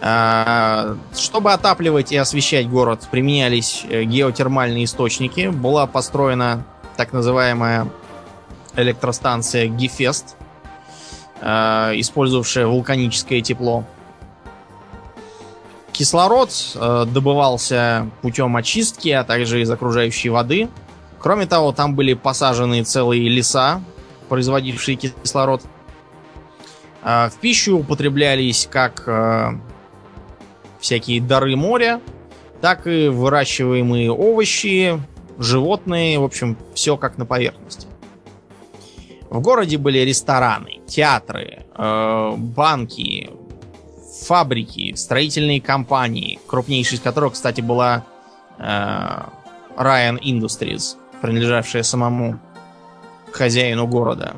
[0.00, 5.48] А, Чтобы отапливать и освещать город, применялись э, геотермальные источники.
[5.48, 6.62] Была построена
[6.96, 7.88] так называемая
[8.78, 10.36] электростанция Гефест,
[11.40, 11.46] э,
[11.96, 13.84] использовавшая вулканическое тепло.
[15.92, 20.68] Кислород э, добывался путем очистки, а также из окружающей воды.
[21.18, 23.82] Кроме того, там были посажены целые леса,
[24.28, 25.62] производившие кислород.
[27.02, 29.58] А, В пищу употреблялись как э,
[30.78, 32.00] всякие дары моря,
[32.60, 35.00] так и выращиваемые овощи,
[35.36, 37.87] животные, в общем, все как на поверхности.
[39.30, 43.30] В городе были рестораны, театры, э, банки,
[44.26, 48.04] фабрики, строительные компании, крупнейшей из которых, кстати, была
[48.58, 48.62] э,
[49.76, 52.38] Ryan Industries, принадлежавшая самому
[53.32, 54.34] хозяину города.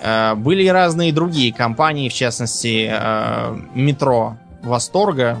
[0.00, 5.38] Э, Были и разные другие компании, в частности, э, метро Восторга,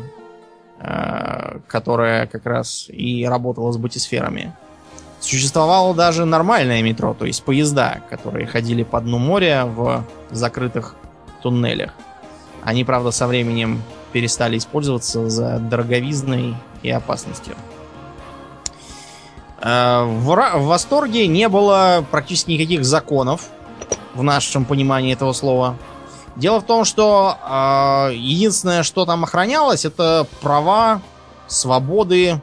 [0.80, 4.52] э, которая как раз и работала с батисферами.
[5.24, 10.96] Существовало даже нормальное метро, то есть поезда, которые ходили по дну моря в закрытых
[11.42, 11.92] туннелях.
[12.62, 13.82] Они, правда, со временем
[14.12, 17.56] перестали использоваться за дороговизной и опасностью.
[19.62, 23.48] Э, В, в Восторге не было практически никаких законов
[24.14, 25.78] в нашем понимании этого слова.
[26.36, 31.00] Дело в том, что э, единственное, что там охранялось, это права,
[31.46, 32.42] свободы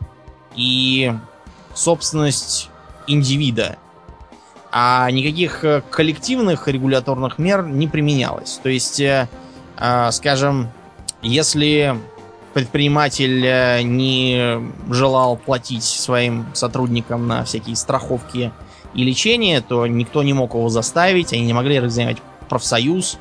[0.56, 1.14] и
[1.76, 2.71] собственность
[3.08, 3.78] индивида.
[4.72, 8.60] А никаких э, коллективных регуляторных мер не применялось.
[8.64, 9.28] То есть, э,
[9.78, 10.70] э, скажем,
[11.22, 11.98] если
[12.54, 14.60] предприниматель не
[14.90, 18.52] желал платить своим сотрудникам на всякие страховки
[18.94, 22.18] и лечение, то никто не мог его заставить, они не могли разгонять
[22.50, 23.18] профсоюз.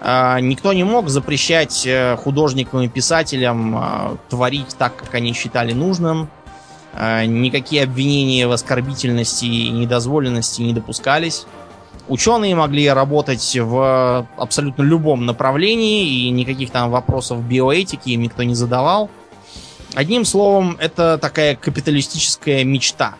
[0.00, 1.86] Никто не мог запрещать
[2.18, 6.30] художникам и писателям творить так, как они считали нужным.
[6.92, 11.46] А, Никакие обвинения в оскорбительности и недозволенности не допускались.
[12.08, 18.54] Ученые могли работать в абсолютно любом направлении, и никаких там вопросов биоэтики им никто не
[18.54, 19.10] задавал.
[19.94, 23.14] Одним словом, это такая капиталистическая мечта.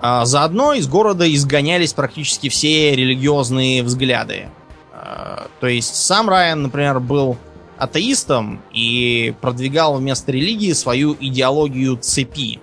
[0.00, 4.48] А, Заодно из города изгонялись практически все религиозные взгляды.
[4.92, 7.36] А, То есть сам Райан, например, был
[7.78, 12.60] атеистом и продвигал вместо религии свою идеологию цепи.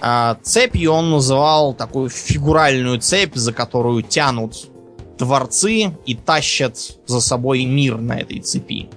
[0.00, 4.68] А Цепью он называл такую фигуральную цепь, за которую тянут
[5.16, 8.90] творцы и тащат за собой мир на этой цепи.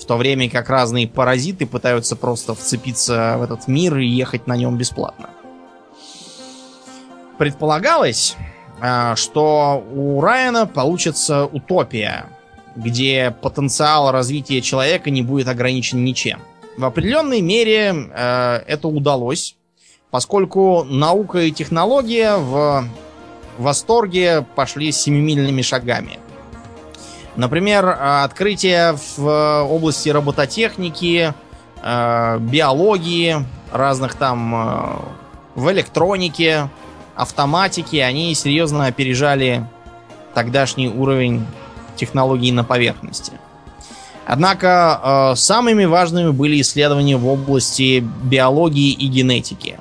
[0.00, 4.56] В то время как разные паразиты пытаются просто вцепиться в этот мир и ехать на
[4.56, 5.28] нем бесплатно.
[7.38, 8.36] Предполагалось,
[8.80, 12.26] а, что у Райана получится утопия,
[12.76, 16.40] где потенциал развития человека не будет ограничен ничем.
[16.76, 19.56] В определенной мере э, это удалось,
[20.10, 22.84] поскольку наука и технология в
[23.58, 26.18] восторге пошли семимильными шагами.
[27.36, 31.32] Например, открытия в области робототехники,
[31.82, 34.96] э, биологии, разных там э,
[35.54, 36.68] в электронике,
[37.14, 39.66] автоматике, они серьезно опережали
[40.34, 41.46] тогдашний уровень
[41.96, 43.32] технологий на поверхности.
[44.26, 49.78] Однако э, самыми важными были исследования в области биологии и генетики.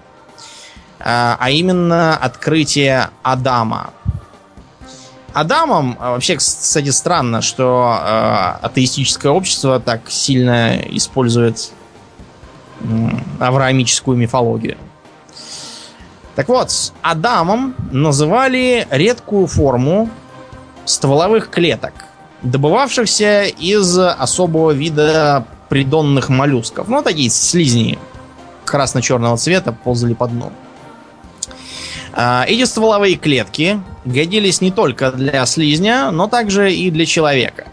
[1.00, 3.92] Э, а именно открытие Адама.
[5.34, 11.72] Адамом, а вообще, кстати, странно, что э, атеистическое общество так сильно использует
[12.82, 12.86] э,
[13.40, 14.78] авраамическую мифологию.
[16.36, 20.10] Так вот, Адамом называли редкую форму
[20.86, 21.94] стволовых клеток,
[22.42, 26.88] добывавшихся из особого вида придонных моллюсков.
[26.88, 27.98] Ну, такие слизни
[28.66, 30.52] красно-черного цвета ползали по дну.
[32.14, 37.68] А, эти стволовые клетки годились не только для слизня, но также и для человека.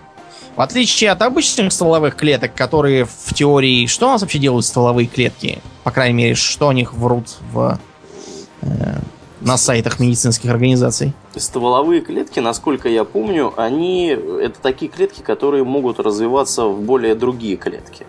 [0.57, 3.86] В отличие от обычных стволовых клеток, которые в теории...
[3.86, 5.61] Что у нас вообще делают стволовые клетки?
[5.84, 7.78] По крайней мере, что о них врут в,
[8.62, 8.98] э,
[9.47, 11.12] на сайтах медицинских организаций?
[11.36, 14.09] Стволовые клетки, насколько я помню, они...
[14.09, 18.05] Это такие клетки, которые могут развиваться в более другие клетки.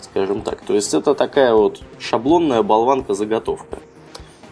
[0.00, 0.60] Скажем так.
[0.60, 3.78] То есть это такая вот шаблонная болванка-заготовка.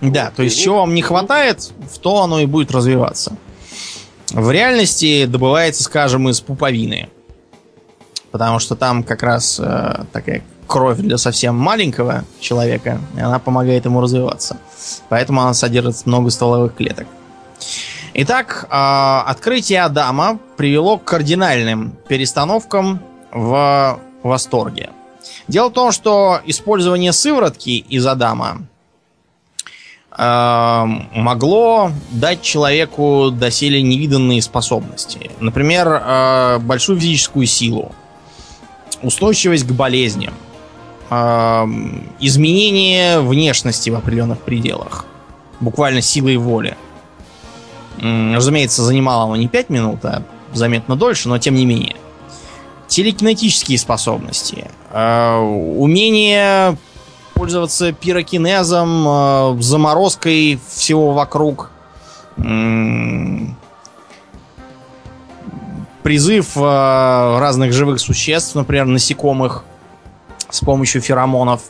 [0.00, 3.36] Да, то есть чего вам не хватает, в то оно и будет развиваться.
[4.30, 7.08] В реальности добывается, скажем, из пуповины.
[8.32, 13.84] Потому что там как раз э, такая кровь для совсем маленького человека, и она помогает
[13.84, 14.56] ему развиваться.
[15.08, 17.06] Поэтому она содержит много стволовых клеток.
[18.14, 23.00] Итак, э, открытие Адама привело к кардинальным перестановкам
[23.32, 24.90] в восторге.
[25.48, 28.62] Дело в том, что использование сыворотки из Адама
[30.16, 30.84] э,
[31.14, 35.32] могло дать человеку доселе невиданные способности.
[35.40, 37.92] Например, э, большую физическую силу,
[39.02, 40.34] устойчивость к болезням,
[41.10, 45.04] изменение внешности в определенных пределах,
[45.60, 46.76] буквально силой воли.
[48.00, 51.96] Разумеется, занимало оно не 5 минут, а заметно дольше, но тем не менее.
[52.86, 56.76] Телекинетические способности, э, умение
[57.34, 61.70] пользоваться пирокинезом, э, заморозкой всего вокруг.
[66.02, 69.64] Призыв э, разных живых существ, например, насекомых
[70.54, 71.62] с помощью феромонов.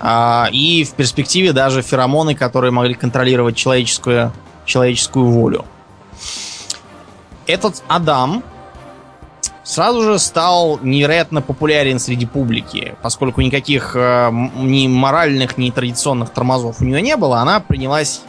[0.00, 4.32] А, и в перспективе даже феромоны, которые могли контролировать человеческую,
[4.64, 5.64] человеческую волю.
[7.46, 8.44] Этот Адам,
[9.64, 16.80] сразу же стал невероятно популярен среди публики, поскольку никаких э, ни моральных, ни традиционных тормозов
[16.80, 18.20] у нее не было, она принялась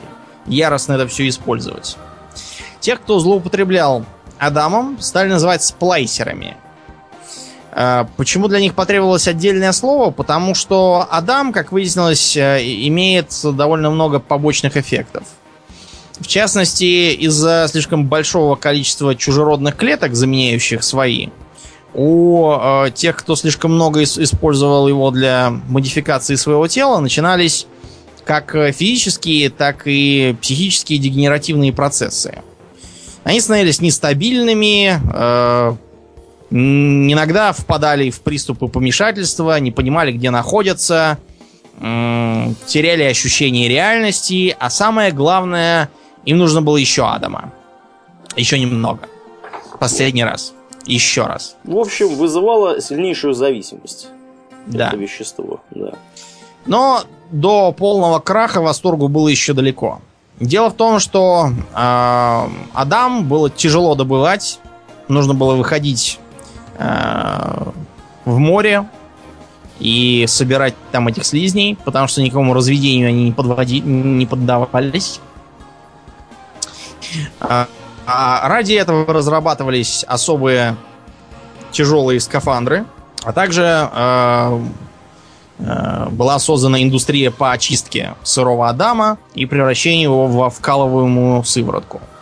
[0.46, 1.98] яростно это все использовать.
[2.80, 4.06] Тех, кто злоупотреблял
[4.38, 6.56] Адамом, стали называть сплайсерами.
[7.72, 10.12] Э, почему для них потребовалось отдельное слово?
[10.12, 15.24] Потому что Адам, как выяснилось, э, имеет довольно много побочных эффектов.
[16.20, 21.30] В частности, из-за слишком большого количества чужеродных клеток, заменяющих свои,
[21.94, 27.68] у э, тех, кто слишком много ис- использовал его для модификации своего тела, начинались
[28.26, 32.44] как физические, так и психические дегенеративные процессы.
[33.24, 35.76] Они становились нестабильными, э,
[36.52, 41.18] иногда впадали в приступы помешательства, не понимали, где находятся,
[41.80, 45.90] теряли ощущение реальности, а самое главное,
[46.26, 47.54] им нужно было еще Адама.
[48.36, 49.02] Еще немного.
[49.80, 50.54] Последний раз.
[50.86, 51.56] Еще раз.
[51.64, 54.08] В общем, вызывало сильнейшую зависимость.
[54.66, 54.88] Да.
[54.88, 55.94] Это вещество, да.
[56.66, 60.02] Но до полного краха восторгу было еще далеко.
[60.40, 64.60] Дело в том, что э, Адам было тяжело добывать.
[65.08, 66.20] Нужно было выходить
[66.80, 68.86] в море
[69.80, 75.20] и собирать там этих слизней, потому что никакому разведению они не, подводи, не поддавались.
[77.40, 77.68] А,
[78.06, 80.76] а ради этого разрабатывались особые
[81.72, 82.86] тяжелые скафандры,
[83.24, 84.60] а также э,
[85.60, 92.02] э, была создана индустрия по очистке сырого Адама и превращению его во вкалываемую сыворотку.
[92.02, 92.19] Э,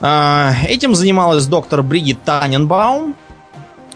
[0.00, 3.14] этим занималась доктор Бригит Таненбаум,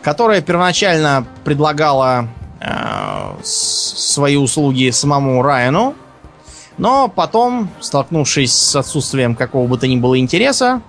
[0.03, 2.29] которая первоначально предлагала
[2.61, 5.95] э, свои услуги самому Райану,
[6.79, 10.81] но потом, столкнувшись с отсутствием какого бы то ни было интереса,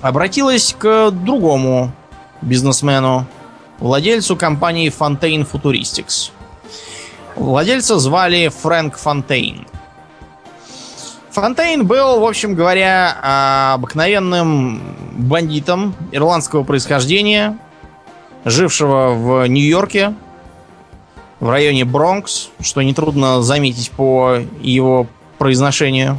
[0.00, 1.92] обратилась к другому
[2.40, 3.26] бизнесмену,
[3.78, 6.30] владельцу компании Fontaine Futuristics.
[7.36, 9.66] Владельца звали Фрэнк Фонтейн.
[11.32, 17.58] Фонтейн был, в общем говоря, обыкновенным бандитом ирландского происхождения,
[18.44, 20.14] жившего в Нью-Йорке,
[21.40, 25.06] в районе Бронкс, что нетрудно заметить по его
[25.38, 26.18] произношению.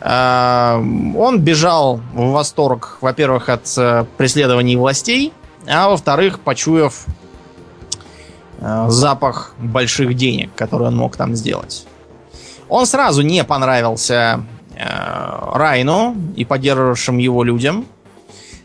[0.00, 3.64] Он бежал в восторг, во-первых, от
[4.16, 5.34] преследований властей,
[5.68, 7.04] а во-вторых, почуяв
[8.60, 11.86] запах больших денег, которые он мог там сделать.
[12.68, 14.44] Он сразу не понравился
[14.74, 14.84] э,
[15.54, 17.86] Райну и поддерживавшим его людям.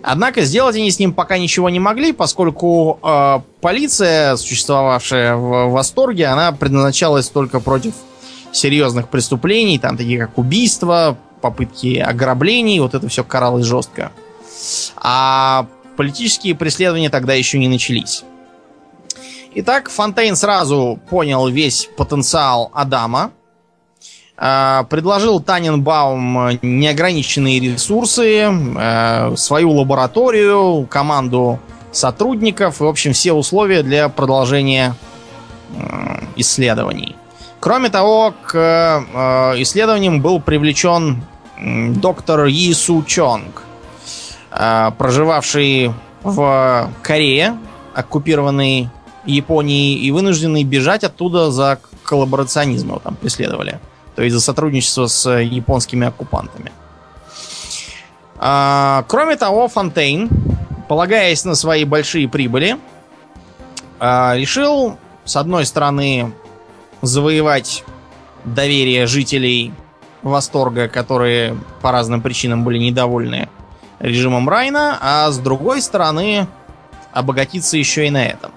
[0.03, 6.27] Однако сделать они с ним пока ничего не могли, поскольку э, полиция, существовавшая в Восторге,
[6.27, 7.93] она предназначалась только против
[8.51, 14.11] серьезных преступлений, там такие как убийства, попытки ограблений, вот это все каралось жестко.
[14.95, 18.23] А политические преследования тогда еще не начались.
[19.53, 23.31] Итак, Фонтейн сразу понял весь потенциал Адама,
[24.41, 31.59] предложил Таненбаум неограниченные ресурсы, э, свою лабораторию, команду
[31.91, 34.95] сотрудников, в общем, все условия для продолжения
[35.75, 37.15] э, исследований.
[37.59, 41.23] Кроме того, к э, исследованиям был привлечен
[41.61, 43.63] доктор Yi Су Чонг,
[44.51, 47.57] э, проживавший в Корее,
[47.93, 48.89] оккупированный
[49.25, 53.79] Японией, и вынужденный бежать оттуда за коллаборационизм его там преследовали.
[54.15, 56.71] То есть за сотрудничество с японскими оккупантами.
[58.37, 60.29] А, кроме того, Фонтейн,
[60.89, 62.77] полагаясь на свои большие прибыли,
[63.99, 66.33] а, решил, с одной стороны,
[67.01, 67.83] завоевать
[68.45, 69.73] доверие жителей
[70.23, 73.49] Восторга, которые по разным причинам были недовольны
[73.99, 76.47] режимом Райна, а с другой стороны
[77.11, 78.51] обогатиться еще и на этом.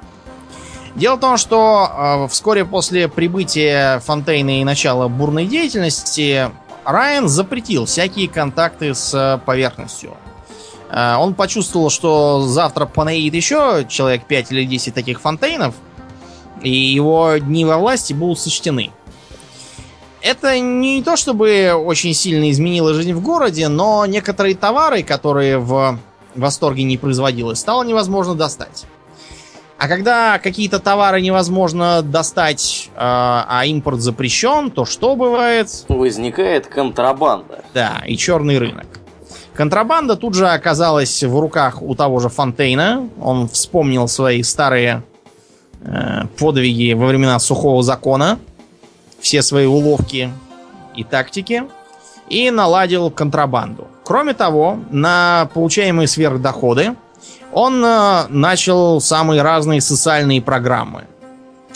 [0.96, 6.50] Дело в том, что э, вскоре после прибытия Фонтейна и начала бурной деятельности
[6.84, 10.16] Райан запретил всякие контакты с поверхностью.
[10.90, 15.74] Э, он почувствовал, что завтра понаедет еще человек 5 или 10 таких фонтейнов,
[16.62, 18.92] и его дни во власти будут сочтены.
[20.22, 25.98] Это не то чтобы очень сильно изменило жизнь в городе, но некоторые товары, которые в
[26.36, 28.86] восторге не производилось, стало невозможно достать.
[29.84, 35.68] А когда какие-то товары невозможно достать, э, а импорт запрещен, то что бывает?
[35.90, 37.62] Возникает контрабанда.
[37.74, 38.86] Да, и черный рынок.
[39.52, 43.10] Контрабанда тут же оказалась в руках у того же Фонтейна.
[43.20, 45.02] Он вспомнил свои старые
[45.82, 48.38] э, подвиги во времена сухого закона,
[49.20, 50.30] все свои уловки
[50.96, 51.64] и тактики,
[52.30, 53.86] и наладил контрабанду.
[54.02, 56.94] Кроме того, на получаемые сверхдоходы
[57.52, 61.04] он э, начал самые разные социальные программы.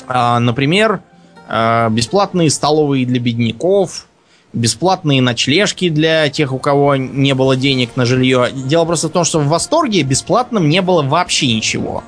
[0.08, 1.00] Э, например,
[1.48, 4.06] э, бесплатные столовые для бедняков,
[4.52, 8.50] бесплатные ночлежки для тех, у кого не было денег на жилье.
[8.52, 12.02] Дело просто в том, что в Восторге бесплатным не было вообще ничего.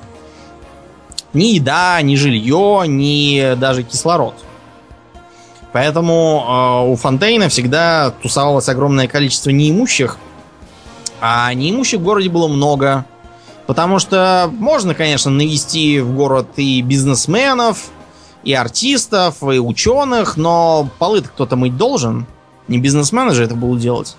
[1.33, 4.35] Ни еда, ни жилье, ни даже кислород.
[5.71, 10.17] Поэтому э, у Фонтейна всегда тусовалось огромное количество неимущих,
[11.21, 13.05] а неимущих в городе было много.
[13.67, 17.89] Потому что можно, конечно, навести в город и бизнесменов,
[18.43, 22.25] и артистов, и ученых, но полы кто-то мыть должен.
[22.67, 24.15] Не бизнесмены же это будут делать.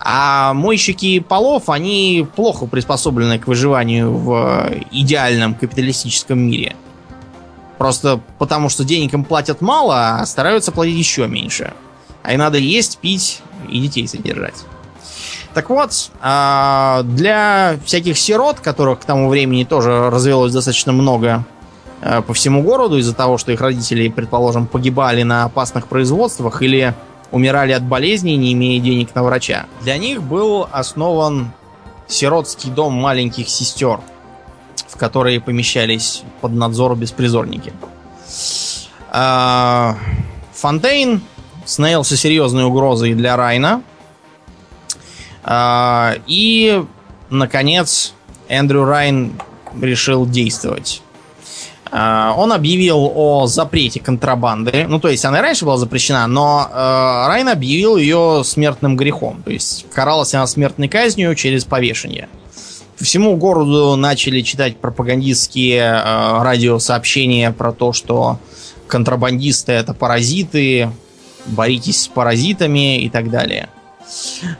[0.00, 6.74] А мойщики полов, они плохо приспособлены к выживанию в идеальном капиталистическом мире.
[7.78, 11.72] Просто потому, что денег им платят мало, а стараются платить еще меньше.
[12.22, 14.64] А и надо есть, пить и детей содержать.
[15.54, 21.44] Так вот, а, для всяких сирот, которых к тому времени тоже развелось достаточно много
[22.00, 26.94] а, по всему городу из-за того, что их родители, предположим, погибали на опасных производствах или
[27.30, 29.66] умирали от болезней, не имея денег на врача.
[29.82, 31.52] Для них был основан
[32.06, 34.00] сиротский дом маленьких сестер,
[34.88, 37.72] в которые помещались под надзор беспризорники.
[39.10, 39.96] А,
[40.54, 41.20] Фонтейн
[41.66, 43.82] становился серьезной угрозой для Райна,
[45.46, 46.84] и,
[47.30, 48.14] наконец,
[48.48, 49.32] Эндрю Райн
[49.80, 51.02] решил действовать.
[51.94, 54.86] А, он объявил о запрете контрабанды.
[54.88, 59.42] Ну, то есть она и раньше была запрещена, но э, Райн объявил ее смертным грехом.
[59.42, 62.28] То есть каралась она смертной казнью через повешение.
[62.98, 65.92] По всему городу начали читать пропагандистские
[66.40, 68.38] радиосообщения про то, что
[68.86, 70.88] контрабандисты это паразиты,
[71.46, 73.68] боритесь с паразитами и так далее.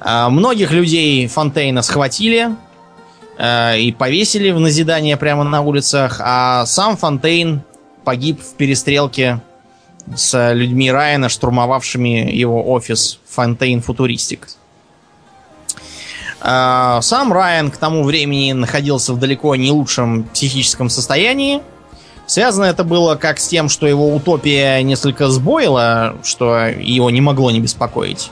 [0.01, 2.51] А, многих людей Фонтейна схватили
[3.39, 7.63] а, и повесили в назидание прямо на улицах, а сам Фонтейн
[8.05, 9.41] погиб в перестрелке
[10.15, 14.49] с людьми Райана, штурмовавшими его офис Фонтейн Футуристик.
[16.41, 21.63] А, сам Райан к тому времени находился в далеко не лучшем психическом состоянии.
[22.27, 27.51] Связано это было как с тем, что его утопия несколько сбоила, что его не могло
[27.51, 28.31] не беспокоить.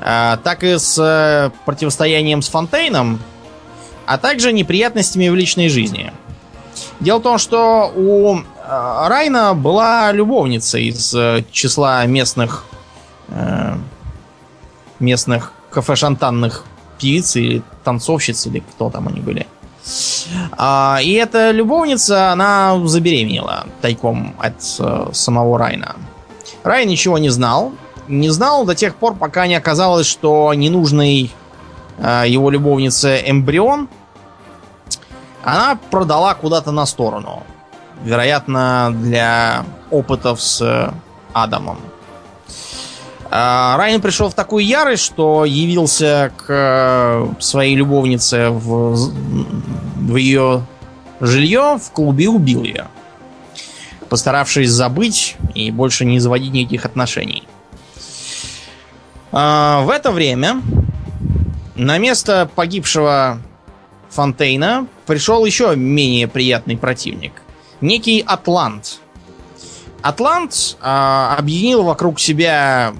[0.00, 3.20] А, так и с э, противостоянием с Фонтейном,
[4.06, 6.12] а также неприятностями в личной жизни.
[7.00, 8.42] Дело в том, что у э,
[9.08, 12.64] Райна была любовница из э, числа местных
[15.00, 16.64] местных кафе-шантанных
[16.96, 19.48] певиц или танцовщиц, или кто там они были.
[20.52, 25.96] А, и эта любовница, она забеременела тайком от самого Райна.
[26.62, 27.72] Райн ничего не знал.
[28.08, 31.32] Не знал до тех пор, пока не оказалось, что ненужный
[31.98, 33.88] э, его любовнице эмбрион
[35.46, 37.44] она продала куда-то на сторону.
[38.02, 40.92] Вероятно, для опытов с
[41.32, 41.78] Адамом.
[43.30, 50.62] А Райан пришел в такую ярость, что явился к э, своей любовнице в, в ее
[51.20, 52.86] жилье в клубе и убил ее.
[54.08, 57.44] Постаравшись забыть и больше не заводить никаких отношений.
[59.32, 60.62] А, в это время
[61.74, 63.38] на место погибшего
[64.10, 67.32] Фонтейна пришел еще менее приятный противник.
[67.80, 69.00] Некий Атлант.
[70.02, 72.94] Атлант а, объединил вокруг себя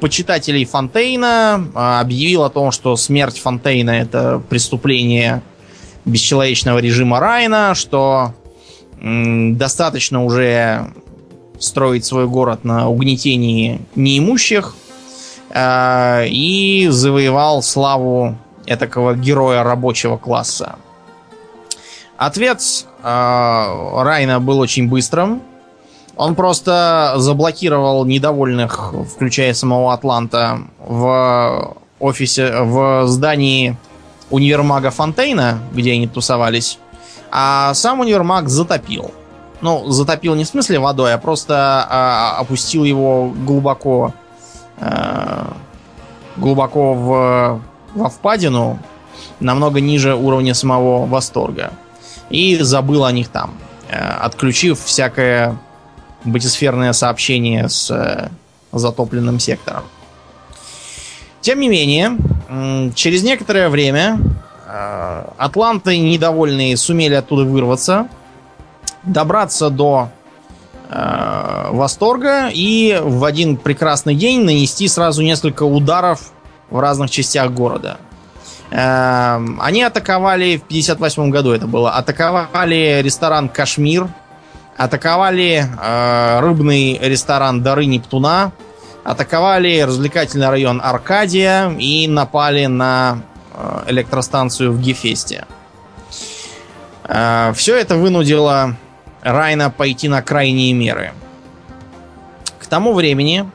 [0.00, 5.42] почитателей Фонтейна, а, объявил о том, что смерть Фонтейна это преступление
[6.04, 8.34] бесчеловечного режима Райна, что
[9.02, 10.92] достаточно уже
[11.58, 14.74] строить свой город на угнетении неимущих,
[15.52, 18.36] и завоевал славу
[18.66, 20.76] этакого героя рабочего класса.
[22.16, 22.60] Ответ
[23.02, 25.42] э, Райна был очень быстрым.
[26.16, 33.76] Он просто заблокировал недовольных, включая самого Атланта, в офисе, в здании
[34.30, 36.78] универмага Фонтейна, где они тусовались,
[37.30, 39.12] а сам универмаг затопил.
[39.60, 44.14] Ну, затопил не в смысле водой, а просто а, опустил его глубоко,
[44.80, 45.56] а,
[46.36, 47.62] глубоко в,
[47.94, 48.78] во впадину,
[49.40, 51.72] намного ниже уровня самого восторга.
[52.30, 53.54] И забыл о них там,
[53.90, 55.56] а, отключив всякое
[56.24, 58.28] батисферное сообщение с э,
[58.72, 59.84] затопленным сектором.
[61.40, 62.18] Тем не менее,
[62.94, 64.18] через некоторое время
[64.66, 68.08] э, атланты недовольные сумели оттуда вырваться,
[69.02, 70.19] добраться до э,
[70.92, 76.32] восторга и в один прекрасный день нанести сразу несколько ударов
[76.68, 77.98] в разных частях города.
[78.70, 81.92] Они атаковали в 58 году это было.
[81.92, 84.08] Атаковали ресторан Кашмир,
[84.80, 88.52] атаковали э, рыбный ресторан Дары Нептуна,
[89.04, 93.18] атаковали развлекательный район Аркадия и напали на
[93.52, 95.44] э, электростанцию в Гефесте.
[97.04, 98.76] Э, все это вынудило
[99.22, 101.12] Райна пойти на крайние меры.
[102.58, 103.50] К тому времени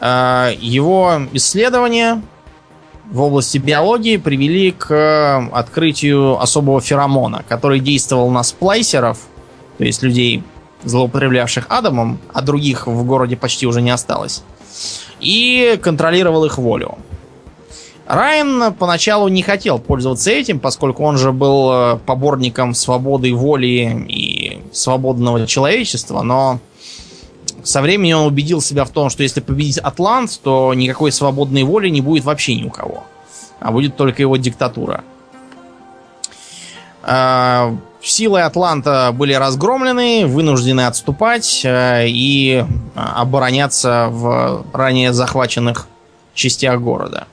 [0.00, 2.22] э, его исследования
[3.10, 9.18] в области биологии привели к открытию особого феромона, который действовал на сплайсеров–
[9.78, 10.42] то есть людей,
[10.84, 14.42] злоупотреблявших Адамом, а других в городе почти уже не осталось,
[15.20, 16.98] и контролировал их волю.
[18.06, 24.33] Райан поначалу не хотел пользоваться этим, поскольку он же был э, поборником свободы воли и
[24.74, 26.60] свободного человечества, но
[27.62, 31.88] со временем он убедил себя в том, что если победить Атлант, то никакой свободной воли
[31.88, 33.04] не будет вообще ни у кого,
[33.60, 35.02] а будет только его диктатура.
[37.02, 42.62] А, Силы Атланта были разгромлены, вынуждены отступать э, и
[42.94, 45.88] обороняться в ранее захваченных
[46.34, 47.26] частях города.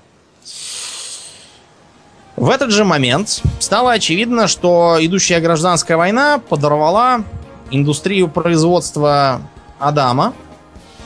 [2.41, 7.23] В этот же момент стало очевидно, что идущая гражданская война подорвала
[7.69, 9.43] индустрию производства
[9.77, 10.33] Адама,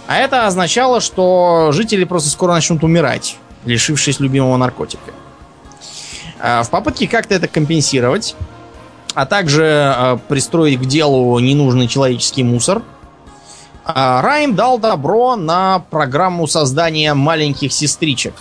[0.07, 5.11] а это означало, что жители просто скоро начнут умирать, лишившись любимого наркотика.
[6.39, 8.33] Э, в попытке как-то это компенсировать,
[9.13, 12.81] а также э, пристроить к делу ненужный человеческий мусор,
[13.86, 18.36] э, Райм дал добро на программу создания маленьких сестричек.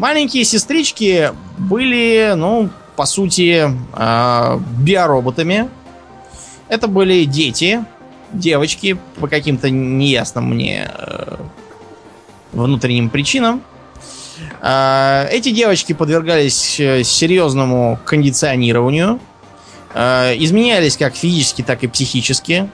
[0.00, 5.68] Маленькие сестрички были, ну, по сути, э, биороботами.
[6.68, 7.84] Это были дети,
[8.32, 11.36] девочки, по каким-то неясным мне э,
[12.52, 13.62] внутренним причинам.
[14.62, 19.20] Э, эти девочки подвергались э, серьезному кондиционированию
[19.92, 22.68] Э, изменялись как физически, так и психически.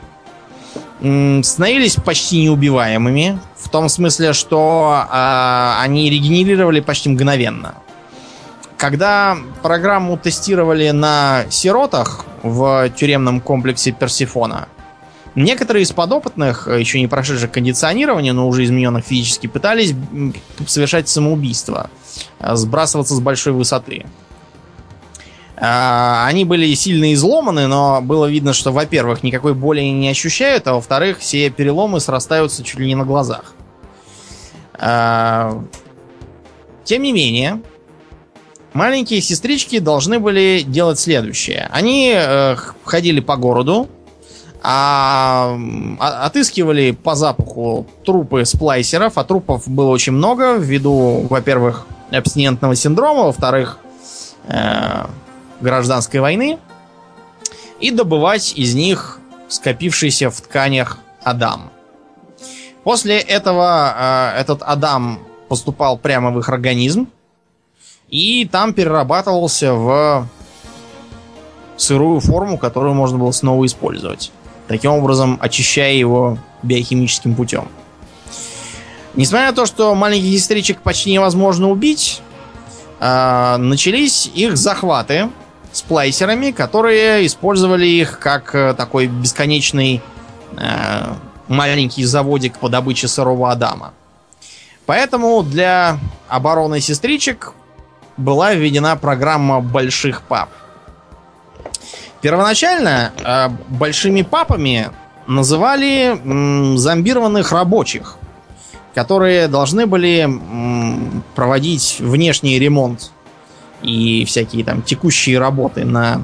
[0.99, 3.39] Становились почти неубиваемыми.
[3.57, 7.75] В том смысле, что э, они регенерировали почти мгновенно.
[8.79, 14.69] Когда программу тестировали на сиротах в тюремном комплексе Персифона,
[15.35, 19.95] некоторые из подопытных, э, еще не прошедших кондиционирование, но уже измененных физически, пытались
[20.67, 21.91] совершать самоубийство,
[22.41, 24.07] сбрасываться с большой высоты.
[25.59, 30.75] А, они были сильно изломаны, но было видно, что, во-первых, никакой боли не ощущают, а
[30.75, 33.55] во-вторых, все переломы срастаются чуть ли не на глазах.
[34.75, 35.63] А,
[36.85, 37.63] тем не менее,
[38.75, 41.69] маленькие сестрички должны были делать следующее.
[41.73, 43.89] Они э, ходили по городу,
[44.63, 45.59] а,
[45.99, 53.25] а, отыскивали по запаху трупы сплайсеров, а трупов было очень много ввиду, во-первых, абстинентного синдрома,
[53.25, 53.79] во-вторых,
[54.49, 55.07] э,
[55.61, 56.59] гражданской войны,
[57.81, 61.71] и добывать из них скопившийся в тканях Адам.
[62.85, 63.95] После этого
[64.35, 67.09] э, этот Адам поступал прямо в их организм,
[68.09, 70.29] и там перерабатывался в
[71.77, 74.31] сырую форму, которую можно было снова использовать.
[74.69, 77.69] Таким образом, очищая его биохимическим путем.
[79.15, 82.21] Несмотря на то, что маленьких сестричек почти невозможно убить,
[83.01, 85.31] э, начались их захваты
[85.77, 90.01] сплайсерами, которые использовали их как э, такой бесконечный
[90.57, 91.15] э,
[91.49, 93.93] маленький заводик по добыче сырого Адама.
[94.87, 95.99] Поэтому для
[96.29, 97.53] обороны сестричек
[98.17, 100.49] была введена программа больших пап.
[102.23, 104.91] Первоначально э, большими папами
[105.27, 108.17] называли м, зомбированных рабочих,
[108.95, 113.11] которые должны были м, проводить внешний ремонт
[113.87, 116.23] и всякие там текущие работы на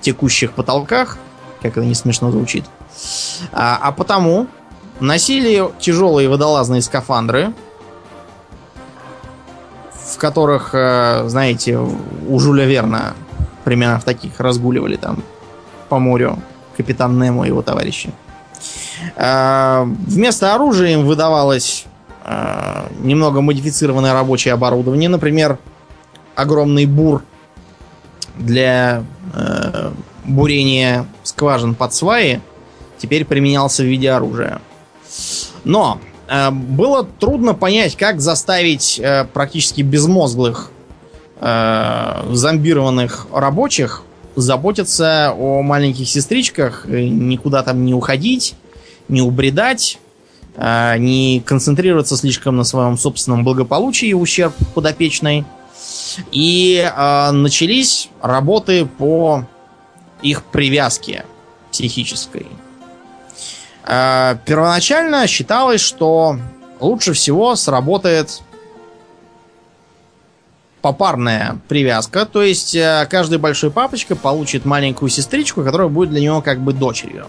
[0.00, 1.16] текущих потолках,
[1.62, 2.64] как это не смешно звучит.
[3.52, 4.46] А, а потому
[5.00, 7.52] носили тяжелые водолазные скафандры,
[9.92, 13.14] в которых, э, знаете, у Жуля Верна
[13.64, 15.22] примерно в таких разгуливали там
[15.88, 16.38] по морю
[16.76, 18.12] капитан Немо и его товарищи.
[19.16, 21.86] А, вместо оружия им выдавалось
[22.22, 25.58] а, немного модифицированное рабочее оборудование, например,
[26.34, 27.22] огромный бур
[28.36, 29.92] для э,
[30.24, 32.40] бурения скважин под сваи
[32.98, 34.60] теперь применялся в виде оружия.
[35.64, 40.70] Но э, было трудно понять, как заставить э, практически безмозглых
[41.40, 44.02] э, зомбированных рабочих
[44.36, 48.54] заботиться о маленьких сестричках, никуда там не уходить,
[49.08, 49.98] не убредать,
[50.56, 55.44] э, не концентрироваться слишком на своем собственном благополучии в ущерб подопечной.
[56.30, 59.44] И э, начались работы по
[60.22, 61.24] их привязке
[61.72, 62.46] психической.
[63.86, 66.38] Э, первоначально считалось, что
[66.80, 68.42] лучше всего сработает
[70.84, 76.42] попарная привязка, то есть э, каждый большой папочка получит маленькую сестричку, которая будет для него
[76.42, 77.26] как бы дочерью.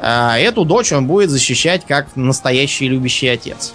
[0.00, 3.74] Э, эту дочь он будет защищать как настоящий любящий отец.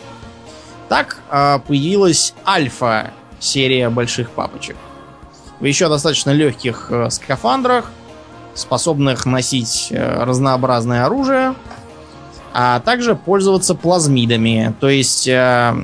[0.89, 3.11] Так э, появилась альфа
[3.43, 4.75] серия больших папочек.
[5.59, 7.91] В еще достаточно легких э, скафандрах,
[8.55, 11.55] способных носить э, разнообразное оружие,
[12.53, 15.75] а также пользоваться плазмидами, то есть э,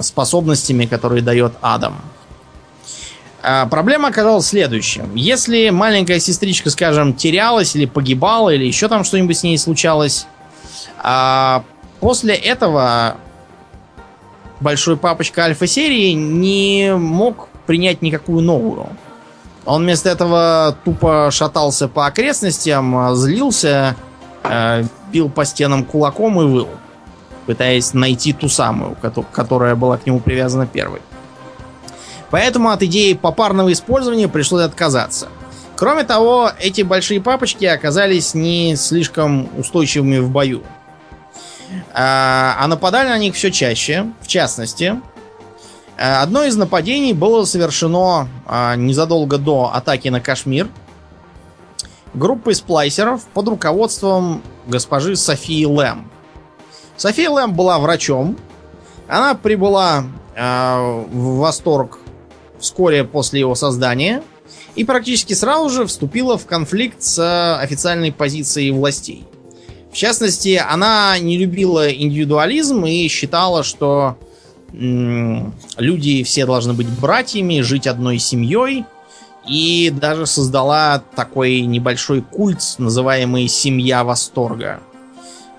[0.00, 2.00] способностями, которые дает Адам.
[3.42, 5.14] А, проблема оказалась следующим.
[5.14, 10.26] Если маленькая сестричка, скажем, терялась или погибала, или еще там что-нибудь с ней случалось,
[10.98, 11.64] а,
[12.00, 13.16] после этого
[14.60, 18.88] большой папочка альфа-серии не мог принять никакую новую.
[19.64, 23.96] Он вместо этого тупо шатался по окрестностям, злился,
[24.42, 26.68] э, бил по стенам кулаком и выл,
[27.46, 28.96] пытаясь найти ту самую,
[29.32, 31.00] которая была к нему привязана первой.
[32.30, 35.28] Поэтому от идеи попарного использования пришлось отказаться.
[35.76, 40.62] Кроме того, эти большие папочки оказались не слишком устойчивыми в бою.
[41.92, 44.06] А, а нападали на них все чаще.
[44.20, 45.00] В частности,
[45.96, 50.68] одно из нападений было совершено а, незадолго до атаки на Кашмир
[52.14, 56.10] группой сплайсеров под руководством госпожи Софии Лэм.
[56.96, 58.36] София Лэм была врачом.
[59.06, 60.04] Она прибыла
[60.36, 61.98] в восторг
[62.58, 64.22] вскоре после его создания
[64.74, 69.26] и практически сразу же вступила в конфликт с официальной позицией властей.
[69.90, 74.16] В частности, она не любила индивидуализм и считала, что
[74.72, 78.84] люди все должны быть братьями, жить одной семьей,
[79.48, 84.80] и даже создала такой небольшой культ, называемый «Семья Восторга».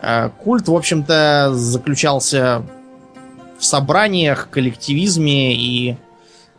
[0.03, 2.61] Э, культ, в общем-то, заключался
[3.57, 5.97] в собраниях, коллективизме и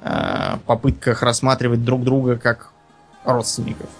[0.02, 2.72] Э, попытках рассматривать друг друга как
[3.24, 3.90] родственников.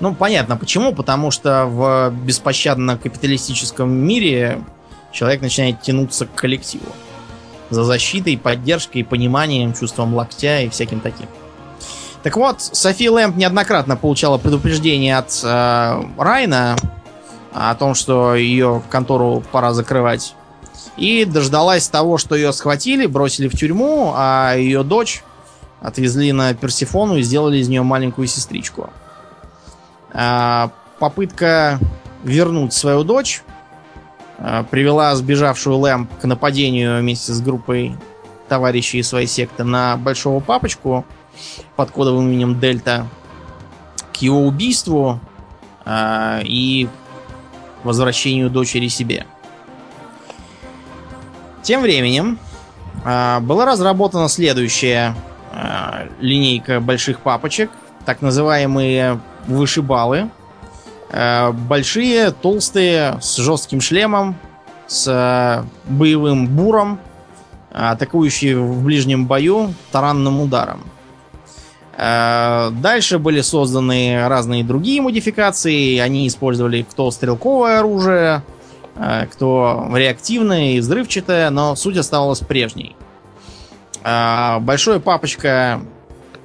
[0.00, 0.94] Ну, понятно почему.
[0.94, 4.62] Потому что в беспощадно-капиталистическом мире
[5.12, 6.86] человек начинает тянуться к коллективу.
[7.70, 11.26] За защитой, поддержкой, пониманием, чувством локтя и всяким таким.
[12.22, 16.76] Так вот, Софи Лэмп неоднократно получала предупреждение от э, Райна
[17.52, 20.34] о том, что ее контору пора закрывать.
[20.96, 25.22] И дождалась того, что ее схватили, бросили в тюрьму, а ее дочь
[25.80, 28.90] отвезли на Персифону и сделали из нее маленькую сестричку.
[30.12, 31.78] А, попытка
[32.24, 33.42] вернуть свою дочь
[34.38, 37.96] а, привела сбежавшую Лэмп к нападению вместе с группой
[38.48, 41.04] товарищей своей секты на большого папочку
[41.76, 43.06] под кодовым именем Дельта,
[44.12, 45.20] к его убийству
[45.84, 46.88] э, и
[47.84, 49.26] возвращению дочери себе.
[51.62, 52.38] Тем временем
[53.04, 55.14] э, была разработана следующая
[55.52, 57.70] э, линейка больших папочек,
[58.04, 60.30] так называемые вышибалы.
[61.10, 64.36] Э, большие, толстые, с жестким шлемом,
[64.86, 67.00] с э, боевым буром,
[67.72, 70.82] атакующие в ближнем бою таранным ударом.
[71.96, 75.98] Э, дальше были созданы разные другие модификации.
[75.98, 78.42] Они использовали кто стрелковое оружие,
[79.32, 82.96] кто реактивное и взрывчатое, но суть оставалась прежней.
[84.02, 85.80] Большой папочка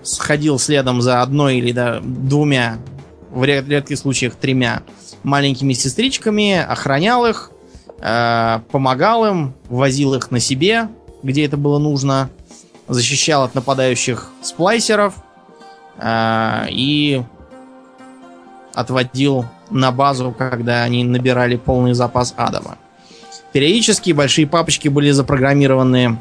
[0.04, 2.78] сходил следом за одной или да, двумя,
[3.34, 4.84] в редких случаях тремя
[5.23, 7.51] маленькими сестричками, охранял их,
[7.99, 10.89] помогал им, возил их на себе,
[11.23, 12.29] где это было нужно,
[12.88, 15.15] защищал от нападающих сплайсеров
[15.97, 17.23] э, и
[18.73, 22.77] отводил на базу, когда они набирали полный запас адама.
[23.51, 26.17] Периодически большие папочки были запрограммированы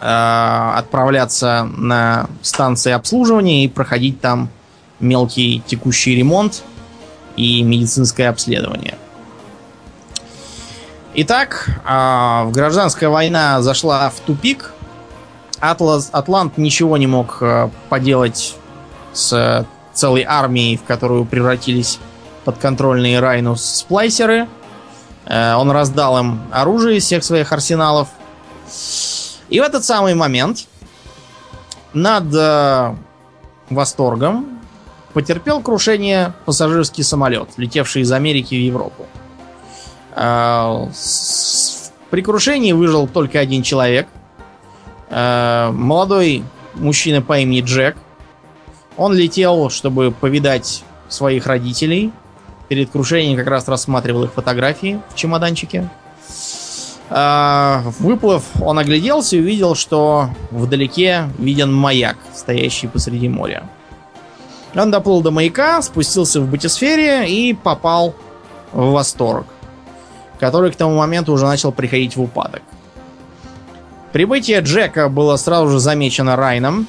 [0.00, 4.48] э, отправляться на станции обслуживания и проходить там
[5.00, 6.62] мелкий текущий ремонт
[7.36, 8.96] и медицинское обследование.
[11.14, 14.72] Итак, э, гражданская война зашла в тупик.
[15.60, 18.54] Атлас, Атлант ничего не мог э, поделать
[19.12, 21.98] с целой армией, в которую превратились
[22.44, 24.46] подконтрольные Райну сплайсеры.
[25.24, 28.08] Э, он раздал им оружие из всех своих арсеналов.
[29.48, 30.66] И в этот самый момент
[31.94, 32.94] над э,
[33.70, 34.55] Восторгом
[35.16, 39.06] потерпел крушение пассажирский самолет, летевший из Америки в Европу.
[40.14, 40.88] Э,
[42.10, 44.08] при крушении выжил только один человек.
[45.08, 46.44] Э, молодой
[46.74, 47.96] мужчина по имени Джек.
[48.98, 52.12] Он летел, чтобы повидать своих родителей.
[52.68, 55.88] Перед крушением как раз рассматривал их фотографии в чемоданчике.
[57.08, 63.66] Э, выплыв, он огляделся и увидел, что вдалеке виден маяк, стоящий посреди моря.
[64.76, 68.14] Он доплыл до маяка, спустился в батисфере и попал
[68.72, 69.46] в восторг
[70.38, 72.62] который к тому моменту уже начал приходить в упадок.
[74.12, 76.86] Прибытие Джека было сразу же замечено Райном.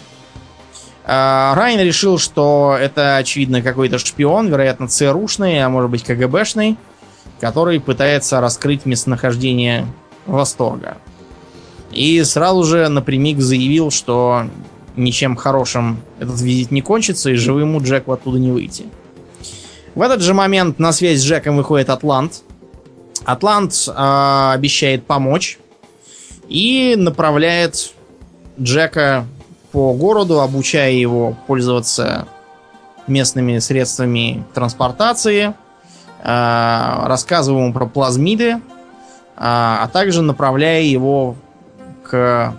[1.04, 6.78] А, Райн решил, что это, очевидно, какой-то шпион, вероятно, ЦРУшный, а может быть КГБшный,
[7.40, 9.86] который пытается раскрыть местонахождение
[10.26, 10.98] Восторга.
[11.92, 14.48] И сразу же напрямик заявил, что
[14.98, 18.86] ничем хорошим этот визит не кончится, и живым Джеку оттуда не выйти.
[19.96, 22.44] В этот же момент на связь с Джеком выходит Атлант,
[23.26, 25.60] Атлант э, обещает помочь
[26.48, 27.94] и направляет
[28.60, 29.26] Джека
[29.72, 32.28] по городу, обучая его пользоваться
[33.08, 35.54] местными средствами транспортации, э,
[36.24, 38.60] рассказывая ему про плазмиды, э,
[39.36, 41.36] а также направляя его
[42.04, 42.56] к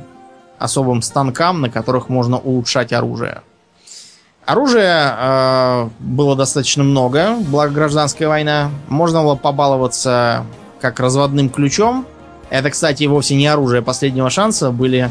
[0.59, 3.43] особым станкам, на которых можно улучшать оружие.
[4.45, 8.71] Оружия э, было достаточно много, благо гражданская война.
[8.89, 10.47] Можно было побаловаться
[10.81, 12.07] как разводным ключом.
[12.49, 14.71] Это, кстати, вовсе не оружие последнего шанса.
[14.71, 15.11] Были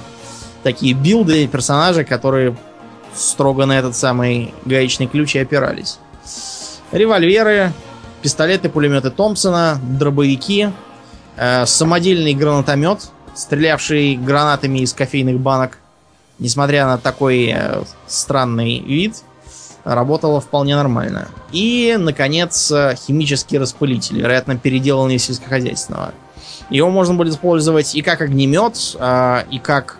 [0.63, 2.57] такие билды персонажи, которые
[3.13, 5.99] строго на этот самый гаечный ключ и опирались.
[6.91, 7.73] Револьверы,
[8.21, 10.69] пистолеты, пулеметы Томпсона, дробовики,
[11.35, 15.77] э, самодельный гранатомет, стрелявший гранатами из кофейных банок.
[16.39, 19.23] Несмотря на такой э, странный вид,
[19.83, 21.27] работала вполне нормально.
[21.51, 22.71] И, наконец,
[23.07, 26.13] химический распылитель, вероятно, переделанный сельскохозяйственного.
[26.69, 29.99] Его можно будет использовать и как огнемет, а, и как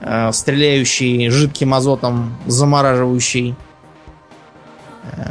[0.00, 3.54] а, стреляющий жидким азотом замораживающий
[5.12, 5.22] э,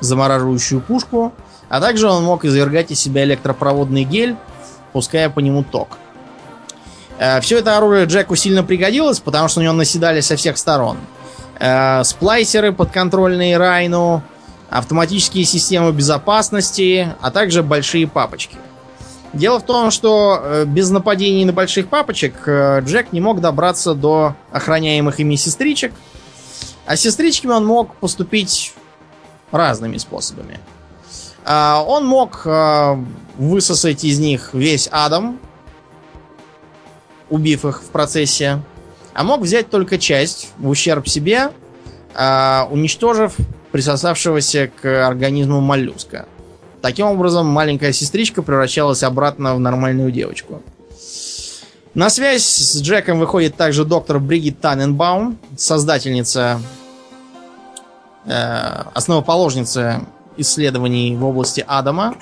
[0.00, 1.32] замораживающую пушку,
[1.68, 4.36] а также он мог извергать из себя электропроводный гель,
[4.92, 5.98] пуская по нему ток.
[7.18, 10.96] Э, Все это оружие Джеку сильно пригодилось, потому что на него наседали со всех сторон
[11.58, 14.22] э, сплайсеры подконтрольные Райну,
[14.70, 18.56] автоматические системы безопасности, а также большие папочки.
[19.32, 24.34] Дело в том, что э, без нападений на больших папочек Джек не мог добраться до
[24.50, 25.92] охраняемых ими сестричек,
[26.86, 28.74] а сестричками он мог поступить
[29.52, 30.58] разными способами.
[31.46, 32.46] Он мог
[33.36, 35.38] высосать из них весь Адам,
[37.32, 38.60] убив их в процессе,
[39.14, 41.50] а мог взять только часть в ущерб себе,
[42.14, 43.34] а, уничтожив
[43.72, 46.26] присосавшегося к организму моллюска.
[46.82, 50.62] Таким образом, маленькая сестричка превращалась обратно в нормальную девочку.
[51.94, 56.60] На связь с Джеком выходит также доктор Бригит Таненбаум, создательница,
[58.26, 60.02] э, основоположница
[60.36, 62.14] исследований в области Адама,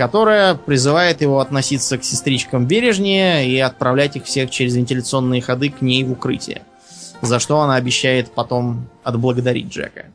[0.00, 5.82] которая призывает его относиться к сестричкам бережнее и отправлять их всех через вентиляционные ходы к
[5.82, 6.62] ней в укрытие.
[7.20, 10.06] За что она обещает потом отблагодарить Джека.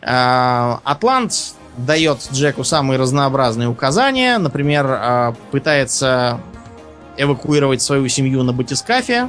[0.00, 4.38] А, Атлант дает Джеку самые разнообразные указания.
[4.38, 6.40] Например, а, пытается
[7.16, 9.28] эвакуировать свою семью на батискафе.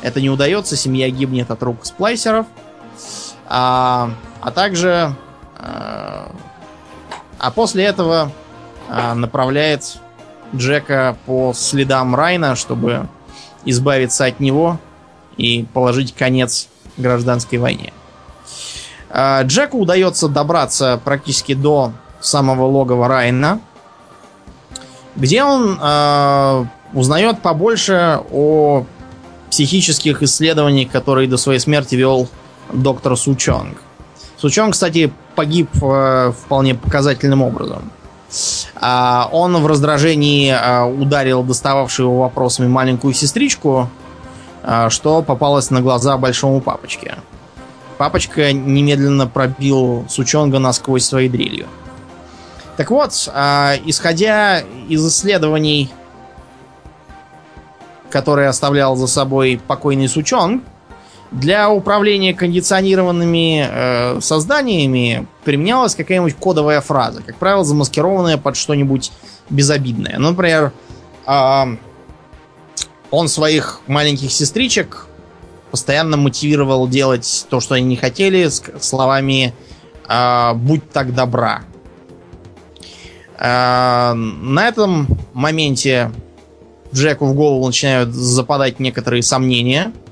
[0.00, 2.46] Это не удается, семья гибнет от рук сплайсеров.
[3.48, 5.12] А, а также...
[5.58, 6.30] А,
[7.38, 8.30] а после этого
[8.88, 9.98] направляет
[10.54, 13.08] Джека по следам Райна, чтобы
[13.64, 14.78] избавиться от него
[15.36, 17.92] и положить конец гражданской войне.
[19.10, 23.60] А, Джеку удается добраться практически до самого логова Райна,
[25.14, 28.84] где он э, узнает побольше о
[29.50, 32.28] психических исследованиях, которые до своей смерти вел
[32.72, 33.78] доктор Сучонг.
[34.36, 37.90] Сучонг, кстати, погиб э, вполне показательным образом.
[37.90, 38.05] А,
[39.32, 43.88] он в раздражении а, ударил достававшую его вопросами маленькую сестричку,
[44.62, 47.16] а, что попалось на глаза большому папочке.
[47.98, 51.66] Папочка немедленно пробил Сучонга насквозь своей дрелью.
[52.76, 53.12] Так вот,
[53.86, 55.90] исходя из исследований,
[58.10, 60.62] которые оставлял за собой покойный Сучонг,
[61.30, 69.12] для управления кондиционированными э, созданиями применялась какая-нибудь кодовая фраза, как правило, замаскированная под что-нибудь
[69.50, 70.18] безобидное.
[70.18, 70.72] Например,
[71.26, 71.64] э,
[73.10, 75.06] он своих маленьких сестричек
[75.70, 79.52] постоянно мотивировал делать то, что они не хотели, с словами
[80.08, 81.62] э, «будь так добра».
[83.38, 86.12] Э, на этом моменте
[86.94, 89.92] Джеку в голову начинают западать некоторые сомнения–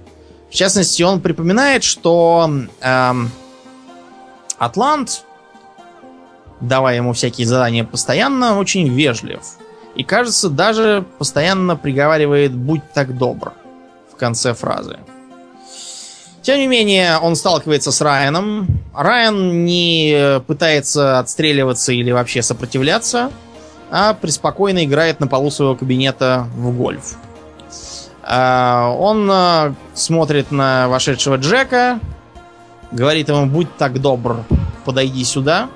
[0.54, 2.48] в частности, он припоминает, что
[2.80, 3.30] эм,
[4.56, 5.24] Атлант,
[6.60, 9.40] давая ему всякие задания постоянно, очень вежлив.
[9.96, 13.52] И, кажется, даже постоянно приговаривает «будь так добр»
[14.12, 14.98] в конце фразы.
[16.42, 18.68] Тем не менее, он сталкивается с Райаном.
[18.94, 23.32] Райан не пытается отстреливаться или вообще сопротивляться,
[23.90, 27.16] а преспокойно играет на полу своего кабинета в гольф.
[28.26, 32.00] А, он а, смотрит на вошедшего Джека,
[32.90, 34.44] говорит ему, будь так добр,
[34.84, 35.68] подойди сюда.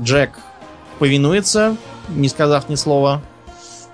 [0.00, 0.38] Джек
[0.98, 1.76] повинуется,
[2.08, 3.22] не сказав ни слова.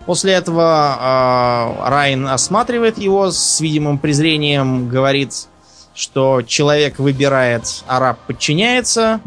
[0.07, 5.47] После этого э, Райан осматривает его с видимым презрением, говорит,
[5.95, 9.21] что человек выбирает, а раб подчиняется,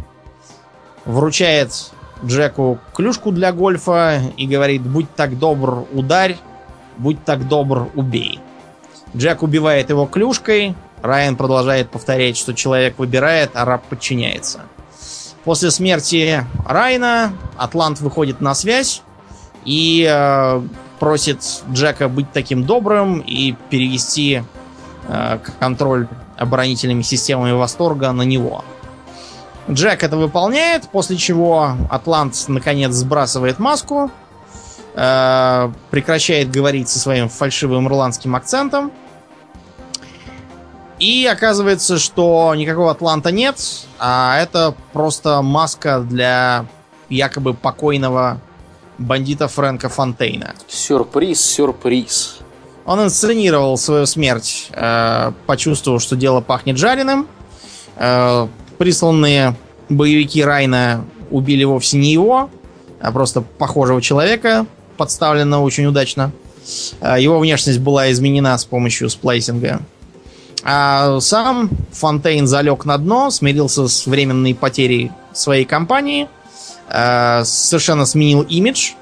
[1.06, 1.92] вручает
[2.26, 6.38] Джеку клюшку для гольфа и говорит, будь так добр, ударь,
[6.98, 8.40] будь так добр, убей.
[9.16, 10.76] Джек убивает его клюшкой.
[11.02, 14.62] Райан продолжает повторять, что человек выбирает, а раб подчиняется.
[15.44, 19.02] После смерти Райна Атлант выходит на связь
[19.66, 20.62] и э,
[21.00, 24.44] просит Джека быть таким добрым и перевести
[25.08, 28.64] э, контроль оборонительными системами восторга на него.
[29.70, 34.12] Джек это выполняет, после чего Атлант наконец сбрасывает маску,
[34.96, 38.92] э, прекращает говорить со своим фальшивым ирландским акцентом
[41.00, 43.58] и оказывается, что никакого Атланта нет,
[44.00, 46.66] а это просто маска для
[47.10, 48.40] якобы покойного
[48.98, 50.54] бандита Фрэнка Фонтейна.
[50.68, 52.40] Сюрприз, сюрприз.
[52.86, 57.28] Он инсценировал свою смерть, э, почувствовав, что дело пахнет жареным.
[57.98, 59.56] Э, присланные
[59.90, 62.50] боевики Райна убили вовсе не его,
[63.02, 64.66] а просто похожего человека,
[64.98, 66.32] подставленного очень удачно.
[67.02, 69.82] Э, его внешность была изменена с помощью сплайсинга.
[70.64, 76.30] А сам Фонтейн залег на дно, смирился с временной потерей своей компании,
[76.90, 78.94] э, совершенно сменил имидж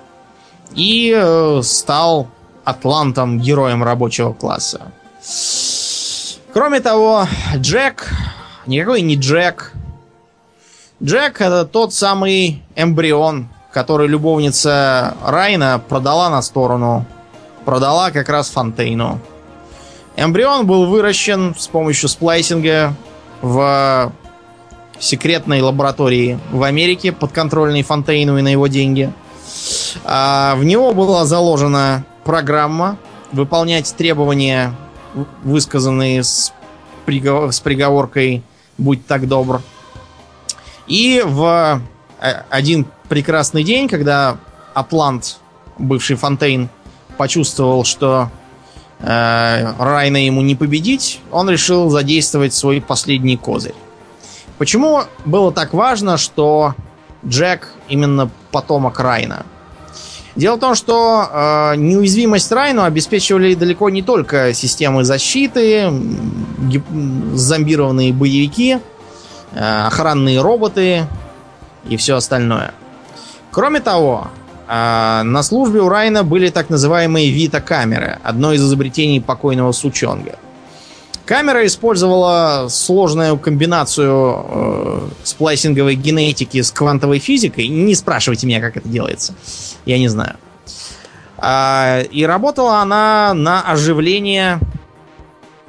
[0.73, 2.27] и э, стал
[2.63, 4.91] атлантом, героем рабочего класса.
[6.53, 7.27] Кроме того,
[7.57, 8.09] Джек,
[8.65, 9.73] никакой не Джек.
[11.01, 17.05] Джек это тот самый эмбрион, который любовница Райна продала на сторону.
[17.65, 19.19] Продала как раз Фонтейну.
[20.17, 22.93] Эмбрион был выращен с помощью сплайсинга
[23.41, 24.11] в
[24.99, 29.11] секретной лаборатории в Америке, подконтрольной Фонтейну и на его деньги.
[30.03, 32.97] А в него была заложена программа,
[33.31, 34.75] выполнять требования,
[35.43, 36.53] высказанные с,
[37.05, 38.43] приговор, с приговоркой
[38.77, 39.61] «Будь так добр».
[40.87, 41.81] И в
[42.19, 44.37] э, один прекрасный день, когда
[44.73, 45.39] Атлант,
[45.77, 46.69] бывший Фонтейн,
[47.17, 48.29] почувствовал, что
[48.99, 53.75] э, Райна ему не победить, он решил задействовать свой последний козырь.
[54.57, 56.73] Почему было так важно, что
[57.27, 59.45] Джек именно потомок Райна?
[60.37, 65.91] Дело в том, что э, неуязвимость Райну обеспечивали далеко не только системы защиты,
[67.33, 68.79] зомбированные боевики,
[69.51, 71.07] э, охранные роботы
[71.89, 72.73] и все остальное.
[73.51, 74.27] Кроме того,
[74.67, 80.37] э, на службе у Райна были так называемые Вита-камеры, одно из изобретений покойного Сучонга.
[81.25, 87.67] Камера использовала сложную комбинацию э, сплайсинговой генетики с квантовой физикой.
[87.67, 89.33] Не спрашивайте меня, как это делается.
[89.85, 90.35] Я не знаю.
[91.37, 94.59] А, и работала она на оживление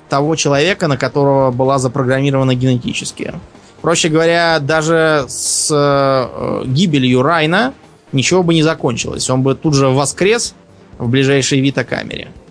[0.08, 3.34] того человека, на которого была запрограммирована генетически.
[3.82, 7.74] Проще говоря, даже с э, гибелью Райна
[8.12, 9.28] ничего бы не закончилось.
[9.28, 10.54] Он бы тут же воскрес
[10.98, 12.24] в ближайшей витокамере.
[12.24, 12.42] камере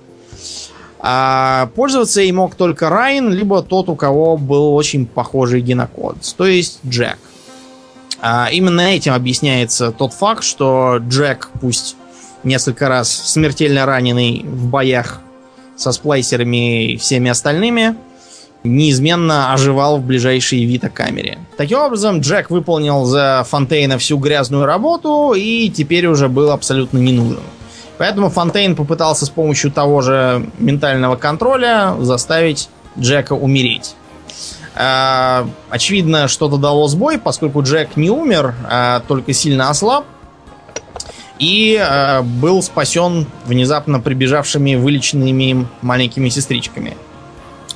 [1.03, 6.45] а пользоваться ей мог только Райан, либо тот, у кого был очень похожий генокод, то
[6.45, 7.17] есть Джек.
[8.21, 11.95] А именно этим объясняется тот факт, что Джек, пусть
[12.43, 15.21] несколько раз смертельно раненый в боях
[15.75, 17.95] со сплайсерами и всеми остальными,
[18.63, 21.39] неизменно оживал в ближайшей витокамере.
[21.57, 27.13] Таким образом, Джек выполнил за Фонтейна всю грязную работу и теперь уже был абсолютно не
[27.13, 27.41] нужен.
[27.97, 33.95] Поэтому Фонтейн попытался с помощью того же ментального контроля заставить Джека умереть.
[34.75, 40.05] А, очевидно, что-то дало сбой, поскольку Джек не умер, а только сильно ослаб.
[41.37, 46.95] И а, был спасен внезапно прибежавшими вылеченными им маленькими сестричками.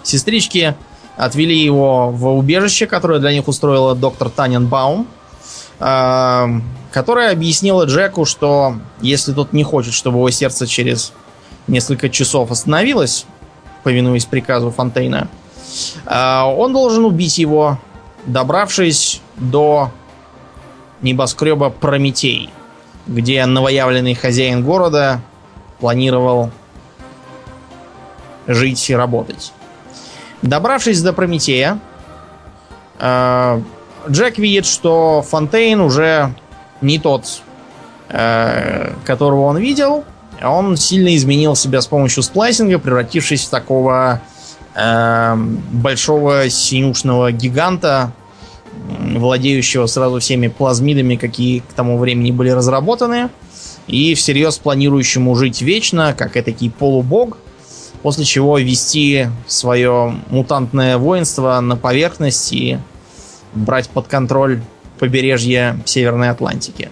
[0.05, 0.75] Сестрички
[1.17, 5.07] отвели его в убежище, которое для них устроила доктор Таненбаум.
[5.79, 6.47] А,
[6.91, 11.11] которая объяснила Джеку, что если тот не хочет, чтобы его сердце через
[11.67, 13.25] несколько часов остановилось,
[13.83, 15.27] повинуясь приказу Фонтейна,
[16.05, 17.79] а, он должен убить его,
[18.25, 19.91] добравшись до
[21.01, 22.51] небоскреба Прометей,
[23.07, 25.21] где новоявленный хозяин города
[25.79, 26.51] планировал
[28.47, 29.51] жить и работать.
[30.45, 31.79] Добравшись до Прометея,
[32.99, 33.63] а,
[34.07, 36.35] Джек видит, что Фонтейн уже
[36.81, 37.41] не тот,
[38.09, 40.03] э, которого он видел.
[40.43, 44.21] Он сильно изменил себя с помощью сплайсинга, превратившись в такого
[44.75, 48.11] э, большого синюшного гиганта,
[49.15, 53.29] владеющего сразу всеми плазмидами, какие к тому времени были разработаны,
[53.87, 57.39] и всерьез планирующему жить вечно, как этакий полубог,
[58.05, 62.77] после чего вести свое мутантное воинство на поверхность и
[63.55, 64.61] брать под контроль
[64.99, 66.91] побережье Северной Атлантики.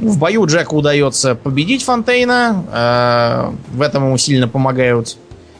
[0.00, 2.64] В бою Джеку удается победить Фонтейна.
[2.72, 5.16] Э, в этом ему сильно помогают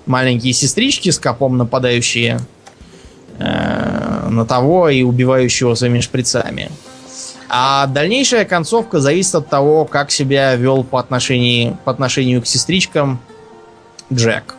[0.06, 2.40] маленькие сестрички с копом, нападающие
[3.38, 6.68] э, на того и убивающего своими шприцами.
[7.48, 13.20] А дальнейшая концовка зависит от того, как себя вел по отношению, по отношению к сестричкам
[14.12, 14.54] Джек.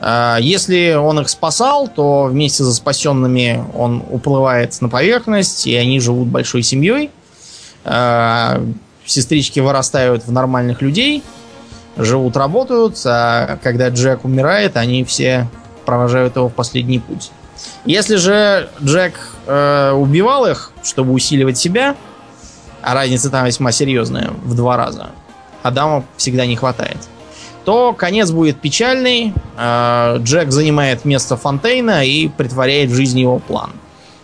[0.00, 6.00] А, если он их спасал, то вместе со спасенными он уплывает на поверхность, и они
[6.00, 7.10] живут большой семьей.
[7.84, 8.62] А,
[9.04, 11.22] сестрички вырастают в нормальных людей,
[11.96, 15.48] живут, работают, а когда Джек умирает, они все
[15.84, 17.30] провожают его в последний путь.
[17.84, 19.14] Если же Джек
[19.46, 21.96] э, убивал их, чтобы усиливать себя,
[22.82, 25.10] а разница там весьма серьезная, в два раза,
[25.62, 26.96] Адама всегда не хватает
[27.64, 29.32] то конец будет печальный.
[29.56, 33.72] А, Джек занимает место Фонтейна и притворяет в жизнь его план.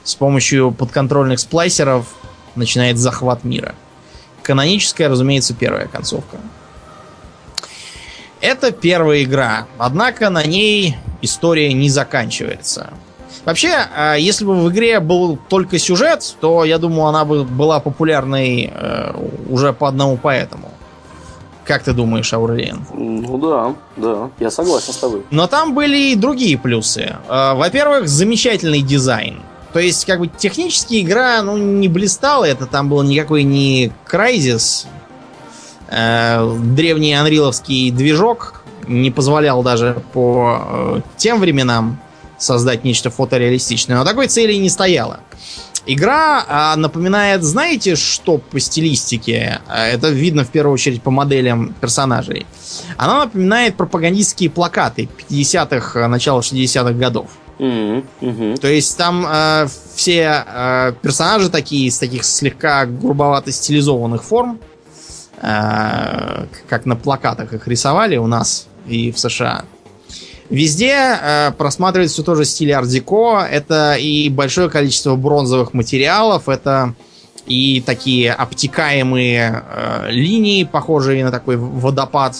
[0.04, 2.06] С помощью подконтрольных сплайсеров
[2.54, 3.74] начинает захват мира.
[4.42, 6.38] Каноническая, разумеется, первая концовка.
[8.40, 12.90] Это первая игра, однако на ней история не заканчивается.
[13.44, 17.80] Вообще, а, если бы в игре был только сюжет, то я думаю, она бы была
[17.80, 19.14] популярной э,
[19.48, 20.70] уже по одному поэтому.
[21.66, 22.86] Как ты думаешь, Аурелиен?
[22.94, 25.24] Ну да, да, я согласен с тобой.
[25.30, 27.16] Но там были и другие плюсы.
[27.28, 29.40] А, во-первых, замечательный дизайн.
[29.72, 32.44] То есть, как бы технически игра, ну, не блистала.
[32.44, 34.86] Это там был никакой не Crysis.
[35.88, 41.98] Э, древний анриловский движок не позволял даже по э, тем временам
[42.38, 43.96] создать нечто фотореалистичное.
[43.96, 45.20] Но такой цели не стояло.
[45.86, 49.60] Игра а, напоминает, знаете, что по стилистике?
[49.68, 52.44] А, это видно в первую очередь по моделям персонажей.
[52.96, 57.30] Она напоминает пропагандистские плакаты 50-х, начала 60-х годов.
[57.58, 58.56] Мгм, мгм.
[58.58, 64.58] То есть там э, все э, персонажи такие, из таких слегка грубовато стилизованных форм,
[65.40, 69.64] э, как на плакатах их рисовали у нас и в США.
[70.50, 73.46] Везде э, просматривается все тоже стиль ар-деко.
[73.50, 76.94] Это и большое количество бронзовых материалов, это
[77.46, 82.36] и такие обтекаемые э, линии, похожие на такой водопад.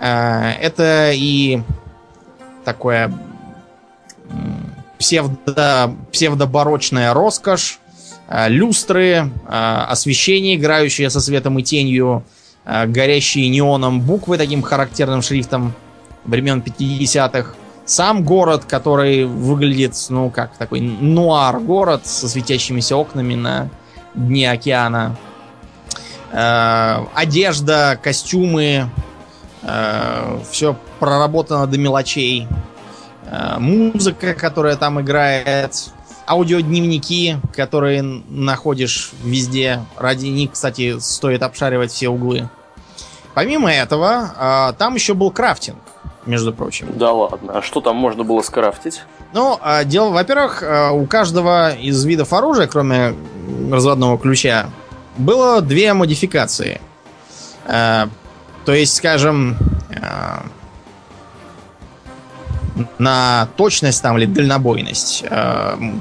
[0.00, 1.60] Э, это и
[2.64, 3.12] такое
[4.98, 7.78] псевдо, псевдобарочная роскошь,
[8.28, 12.24] э, люстры, э, освещение, играющее со светом и тенью,
[12.64, 15.74] э, горящие неоном буквы таким характерным шрифтом
[16.28, 17.54] времен 50-х.
[17.84, 23.70] Сам город, который выглядит, ну, как такой нуар город со светящимися окнами на
[24.14, 25.16] дне океана.
[26.30, 28.90] Э, одежда, костюмы,
[30.50, 32.46] все проработано до мелочей.
[33.30, 35.90] Э, музыка, которая там играет,
[36.26, 39.84] аудиодневники, которые находишь везде.
[39.96, 42.48] Ради них, кстати, стоит обшаривать все углы.
[43.34, 45.78] Помимо этого, э, там еще был крафтинг,
[46.26, 46.88] между прочим.
[46.94, 49.02] Да ладно, а что там можно было скрафтить?
[49.32, 53.14] Ну, э, дело, во-первых, э, у каждого из видов оружия, кроме
[53.70, 54.66] разводного ключа,
[55.16, 56.80] было две модификации.
[57.66, 58.06] Э,
[58.64, 59.56] То есть, скажем,
[59.90, 60.40] э,
[62.98, 65.24] на точность там или дальнобойность.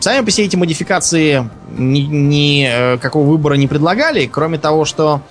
[0.01, 5.21] Сами по себе эти модификации ни, ни, э, какого выбора не предлагали, кроме того, что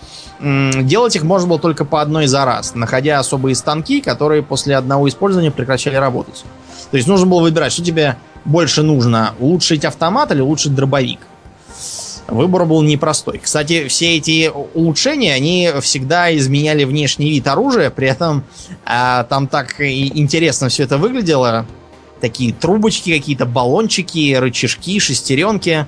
[0.40, 5.08] делать их можно было только по одной за раз, находя особые станки, которые после одного
[5.08, 6.44] использования прекращали работать.
[6.90, 11.20] То есть нужно было выбирать, что тебе больше нужно, улучшить автомат или улучшить дробовик.
[12.28, 13.38] Выбор был непростой.
[13.38, 18.44] Кстати, все эти улучшения, они всегда изменяли внешний вид оружия, при этом
[18.84, 21.66] а, там так интересно все это выглядело.
[22.20, 25.86] Такие трубочки какие-то, баллончики, рычажки, шестеренки, э,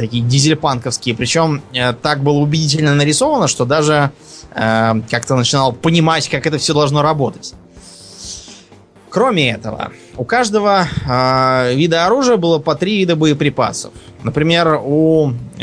[0.00, 1.14] такие дизельпанковские.
[1.14, 4.10] Причем э, так было убедительно нарисовано, что даже
[4.54, 7.54] э, как-то начинал понимать, как это все должно работать.
[9.10, 13.92] Кроме этого, у каждого э, вида оружия было по три вида боеприпасов.
[14.22, 15.62] Например, у э,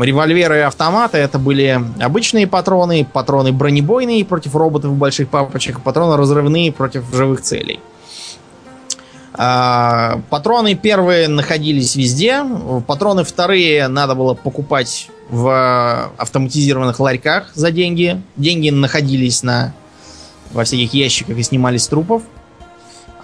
[0.00, 6.72] револьвера и автомата это были обычные патроны, патроны бронебойные против роботов больших папочек, патроны разрывные
[6.72, 7.80] против живых целей.
[9.34, 12.44] А, Патроны первые находились везде,
[12.86, 18.20] патроны вторые надо было покупать в автоматизированных ларьках за деньги.
[18.36, 19.72] Деньги находились на
[20.52, 22.22] во всяких ящиках и снимались с трупов.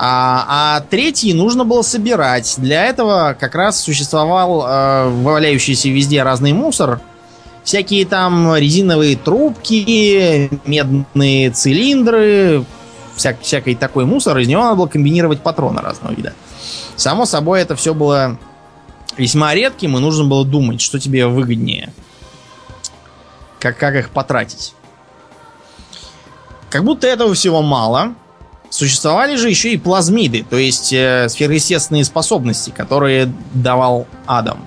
[0.01, 2.55] А, а третий нужно было собирать.
[2.59, 7.01] Для этого как раз существовал э, валяющийся везде разный мусор.
[7.64, 12.64] Всякие там резиновые трубки, медные цилиндры,
[13.19, 14.39] вся- всякий такой мусор.
[14.39, 16.32] Из него надо было комбинировать патроны разного вида.
[16.97, 18.39] Само собой, это все было
[19.16, 21.93] весьма редким, и нужно было думать, что тебе выгоднее.
[23.61, 24.74] Как, как их потратить.
[26.70, 28.15] Как будто этого всего мало.
[28.70, 34.66] Существовали же еще и плазмиды, то есть э, сверхъестественные способности, которые давал Адам.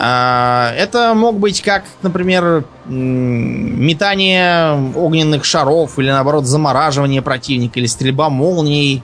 [0.00, 8.30] А, Это мог быть как, например, метание огненных шаров или наоборот замораживание противника или стрельба
[8.30, 9.02] молнией,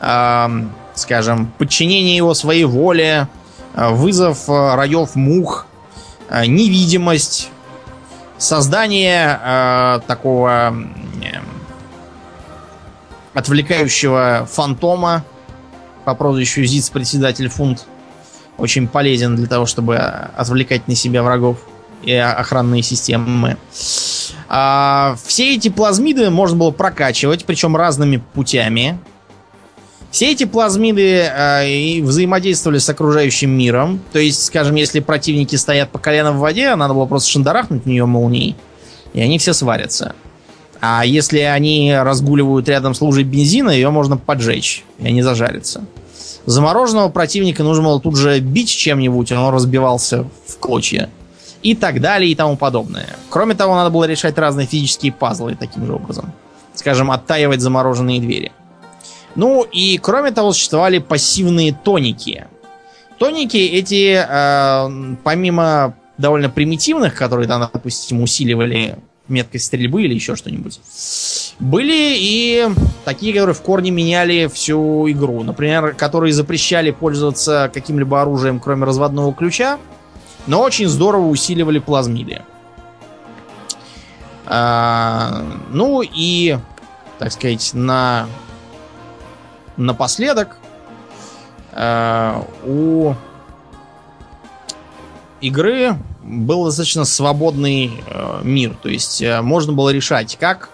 [0.00, 0.48] а,
[0.94, 3.26] скажем, подчинение его своей воле,
[3.74, 5.66] а, вызов раев мух,
[6.30, 7.50] невидимость,
[8.36, 10.76] создание такого
[13.34, 15.24] отвлекающего фантома
[16.04, 17.86] по прозвищу Зиц-председатель Фунт.
[18.58, 21.58] Очень полезен для того, чтобы отвлекать на себя врагов
[22.02, 23.56] и охранные системы.
[24.48, 28.98] А, все эти плазмиды можно было прокачивать, причем разными путями.
[30.10, 34.00] Все эти плазмиды а, и взаимодействовали с окружающим миром.
[34.12, 37.86] То есть, скажем, если противники стоят по колено в воде, надо было просто шандарахнуть в
[37.86, 38.56] нее молнией,
[39.12, 40.14] и они все сварятся.
[40.80, 45.84] А если они разгуливают рядом с лужей бензина, ее можно поджечь, и они зажарятся.
[46.48, 51.10] Замороженного противника нужно было тут же бить чем-нибудь, он разбивался в клочья.
[51.62, 53.06] И так далее, и тому подобное.
[53.28, 56.32] Кроме того, надо было решать разные физические пазлы таким же образом.
[56.72, 58.50] Скажем, оттаивать замороженные двери.
[59.34, 62.46] Ну и кроме того, существовали пассивные тоники.
[63.18, 68.96] Тоники эти, э, помимо довольно примитивных, которые там, допустим, усиливали
[69.28, 70.80] меткость стрельбы или еще что-нибудь,
[71.60, 72.68] Были и
[73.04, 75.42] такие, которые в корне меняли всю игру.
[75.42, 79.78] Например, которые запрещали пользоваться каким-либо оружием, кроме разводного ключа,
[80.46, 82.42] но очень здорово усиливали плазмиды.
[84.46, 86.58] А, ну и,
[87.18, 88.28] так сказать, на
[89.76, 90.58] напоследок
[91.72, 93.14] а, у
[95.40, 98.76] игры был достаточно свободный э, мир.
[98.82, 100.68] То есть э, можно было решать, как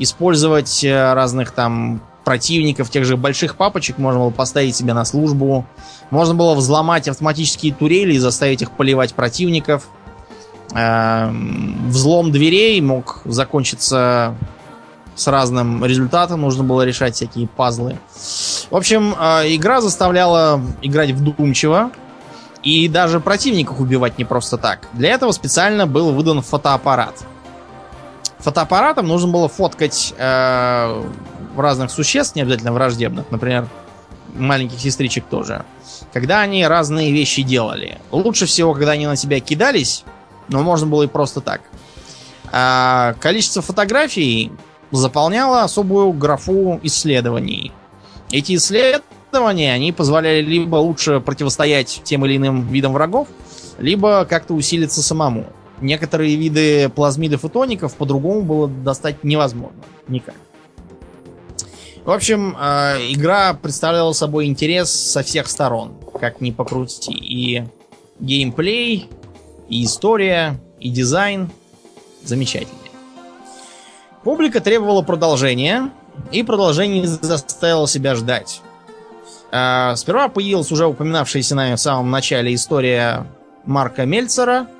[0.00, 5.64] использовать э, разных там противников, тех же больших папочек, можно было поставить себе на службу.
[6.10, 9.88] Можно было взломать автоматические турели и заставить их поливать противников.
[10.74, 14.34] Эм, взлом дверей мог закончиться
[15.14, 16.42] с разным результатом.
[16.42, 17.98] Нужно было решать всякие пазлы.
[18.70, 21.90] В общем, э, игра заставляла играть вдумчиво.
[22.62, 24.86] И даже противников убивать не просто так.
[24.92, 27.14] Для этого специально был выдан фотоаппарат.
[28.42, 31.04] Фотоаппаратом нужно было фоткать э,
[31.56, 33.68] разных существ, не обязательно враждебных, например,
[34.34, 35.64] маленьких сестричек тоже.
[36.12, 37.98] Когда они разные вещи делали.
[38.10, 40.04] Лучше всего, когда они на тебя кидались,
[40.48, 41.60] но можно было и просто так.
[42.52, 44.50] А количество фотографий
[44.90, 47.72] заполняло особую графу исследований.
[48.32, 53.28] Эти исследования, они позволяли либо лучше противостоять тем или иным видам врагов,
[53.78, 55.46] либо как-то усилиться самому.
[55.80, 59.82] Некоторые виды плазмидов и тоников по-другому было достать невозможно.
[60.08, 60.34] Никак.
[62.04, 67.12] В общем, э, игра представляла собой интерес со всех сторон, как ни покрути.
[67.12, 67.64] И
[68.18, 69.08] геймплей,
[69.68, 71.50] и история, и дизайн
[72.22, 72.76] замечательные.
[74.24, 75.90] Публика требовала продолжения,
[76.30, 78.60] и продолжение заставило себя ждать.
[79.50, 83.26] Э, сперва появилась уже упоминавшаяся нами в самом начале история
[83.64, 84.66] Марка Мельцера–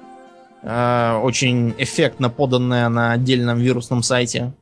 [0.62, 4.53] очень эффектно поданная на отдельном вирусном сайте.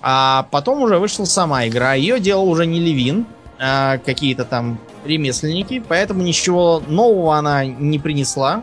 [0.00, 1.94] А потом уже вышла сама игра.
[1.94, 3.26] Ее делал уже не Левин,
[3.58, 8.62] а какие-то там ремесленники, поэтому ничего нового она не принесла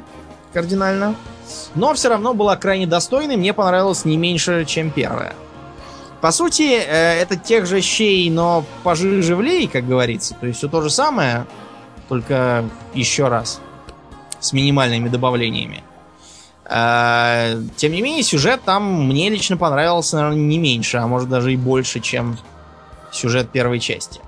[0.53, 1.15] кардинально.
[1.75, 5.35] Но все равно была крайне достойной, мне понравилось не меньше, чем первая.
[6.21, 10.35] По сути, э, это тех же щей, но пожиже влей, как говорится.
[10.39, 11.45] То есть все то же самое,
[12.07, 13.59] только еще раз.
[14.39, 15.83] С минимальными добавлениями.
[16.67, 21.53] А, тем не менее, сюжет там мне лично понравился, наверное, не меньше, а может даже
[21.53, 22.37] и больше, чем
[23.11, 24.19] сюжет первой части.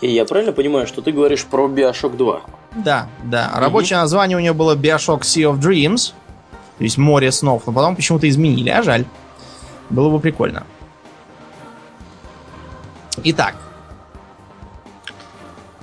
[0.00, 2.40] И я правильно понимаю, что ты говоришь про Bioshock 2?
[2.76, 3.50] Да, да.
[3.52, 3.60] Угу.
[3.60, 6.12] Рабочее название у нее было Bioshock Sea of Dreams,
[6.78, 9.04] то есть море снов, но потом почему-то изменили, а жаль.
[9.90, 10.64] Было бы прикольно.
[13.22, 13.54] Итак,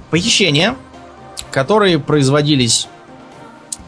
[0.10, 0.76] похищения,
[1.52, 2.88] которые производились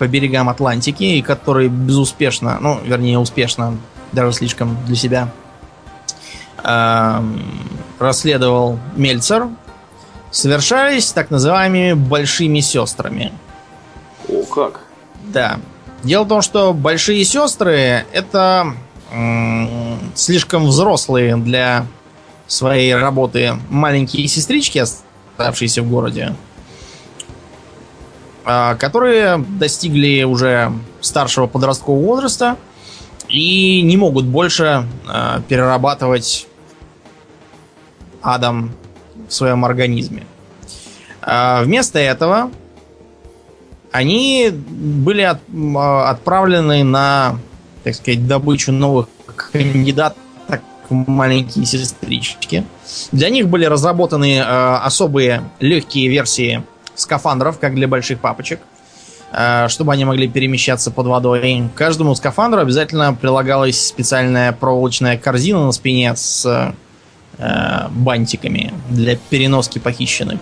[0.01, 3.77] по берегам Атлантики, и которые безуспешно, ну, вернее, успешно,
[4.11, 5.29] даже слишком для себя,
[6.63, 7.23] э,
[7.99, 9.47] расследовал Мельцер,
[10.31, 13.31] совершались так называемыми большими сестрами.
[14.27, 14.79] О, как?
[15.27, 15.59] Да.
[16.01, 18.73] Дело в том, что большие сестры это
[19.11, 21.85] м- слишком взрослые для
[22.47, 26.33] своей работы маленькие сестрички, оставшиеся в городе.
[28.43, 32.57] А, которые достигли уже старшего подросткового возраста
[33.29, 36.47] и не могут больше а, перерабатывать
[38.23, 38.71] адом
[39.27, 40.25] в своем организме.
[41.21, 42.49] А, вместо этого
[43.91, 45.39] они были от,
[46.09, 47.37] отправлены на,
[47.83, 49.07] так сказать, добычу новых
[49.51, 50.17] кандидатов
[50.89, 52.65] маленькие сестрички.
[53.11, 56.63] Для них были разработаны особые легкие версии
[57.01, 58.59] скафандров, как для больших папочек,
[59.33, 61.69] э, чтобы они могли перемещаться под водой.
[61.73, 66.73] К каждому скафандру обязательно прилагалась специальная проволочная корзина на спине с
[67.37, 70.39] э, бантиками для переноски похищенных.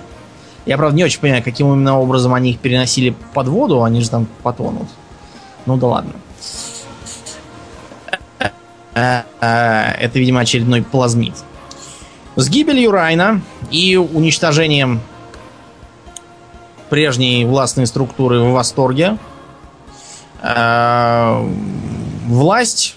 [0.65, 4.09] Я, правда, не очень понимаю, каким именно образом они их переносили под воду, они же
[4.09, 4.87] там потонут.
[5.65, 6.13] Ну да ладно.
[8.93, 11.33] Э, это, видимо, очередной плазмит.
[12.35, 13.41] С гибелью Райна
[13.71, 15.01] и уничтожением
[16.89, 19.17] прежней властной структуры в восторге.
[20.41, 21.45] Э,
[22.27, 22.95] власть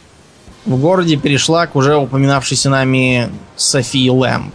[0.64, 4.55] в городе перешла к уже упоминавшейся нами Софии Лэмп.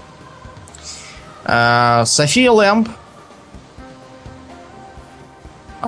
[1.46, 2.90] Э, София Лэмп,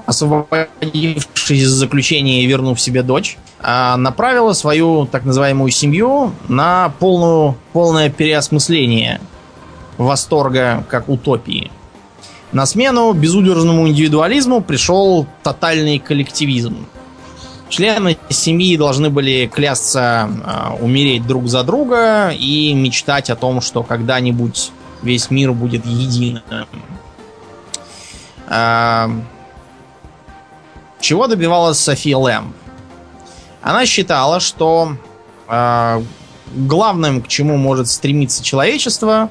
[0.05, 7.55] освободившись из заключения и вернув себе дочь, э, направила свою так называемую семью на полную,
[7.73, 9.21] полное переосмысление
[9.97, 11.71] восторга как утопии.
[12.51, 16.88] На смену безудержному индивидуализму пришел тотальный коллективизм.
[17.69, 23.84] Члены семьи должны были клясться э, умереть друг за друга и мечтать о том, что
[23.84, 24.71] когда-нибудь
[25.03, 26.41] весь мир будет единым.
[28.47, 29.07] Э,
[30.99, 32.55] чего добивалась София Лэм?
[33.61, 34.95] Она считала, что
[35.47, 36.01] э,
[36.55, 39.30] главным, к чему может стремиться человечество,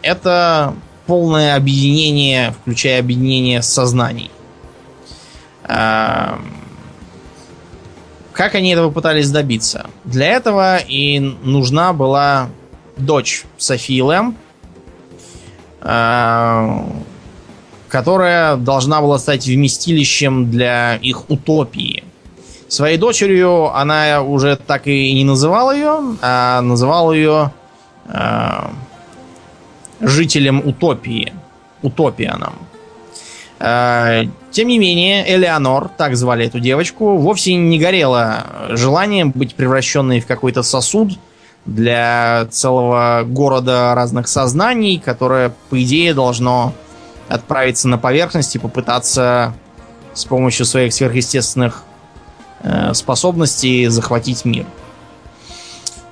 [0.00, 0.74] это
[1.06, 4.30] полное объединение, включая объединение сознаний.
[5.64, 6.36] Э,
[8.32, 9.86] как они этого пытались добиться?
[10.04, 12.48] Для этого и нужна была
[12.96, 14.36] дочь Софии Лэм,
[15.80, 16.78] э,
[17.88, 22.04] которая должна была стать вместилищем для их утопии.
[22.68, 27.52] Своей дочерью она уже так и не называла ее, а называла ее
[30.02, 31.32] жителем утопии.
[31.82, 32.54] Утопианом.
[33.58, 40.20] Э, тем не менее, Элеонор, так звали эту девочку, вовсе не горела желанием быть превращенной
[40.20, 41.12] в какой-то сосуд
[41.64, 46.74] для целого города разных сознаний, которое, по идее, должно
[47.28, 49.54] отправиться на поверхность и попытаться
[50.12, 51.84] с помощью своих сверхъестественных
[52.62, 54.66] э, способностей захватить мир.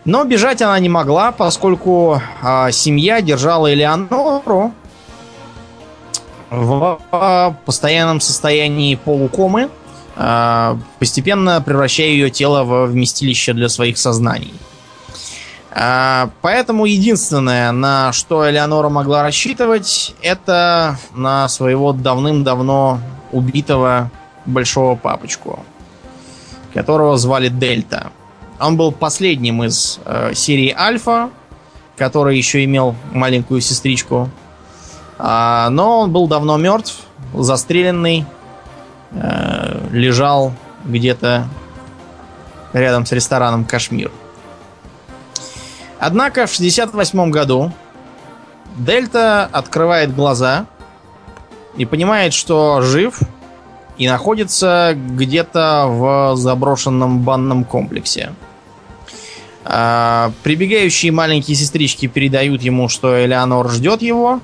[0.05, 4.73] Но бежать она не могла, поскольку э, семья держала Элеонору
[6.51, 6.99] в
[7.65, 9.69] постоянном состоянии полукомы,
[10.17, 14.55] э, постепенно превращая ее тело в вместилище для своих сознаний.
[15.73, 22.99] А, поэтому единственное, на что Элеонора могла рассчитывать, это на своего давным-давно
[23.31, 24.11] убитого
[24.47, 25.65] большого папочку,
[26.75, 28.10] которого звали Дельта.
[28.61, 31.31] Он был последним из э, серии Альфа,
[31.97, 34.29] который еще имел маленькую сестричку.
[35.19, 36.97] А, но он был давно мертв,
[37.35, 38.27] застреленный,
[39.13, 40.53] э, лежал
[40.85, 41.49] где-то
[42.75, 44.11] рядом с рестораном Кашмир.
[45.99, 47.73] Однако в 68 году
[48.77, 50.67] Дельта открывает глаза
[51.77, 53.21] и понимает, что жив
[53.99, 58.33] и находится где-то в заброшенном банном комплексе.
[59.65, 64.41] А, прибегающие маленькие сестрички передают ему, что Элеонор ждет его,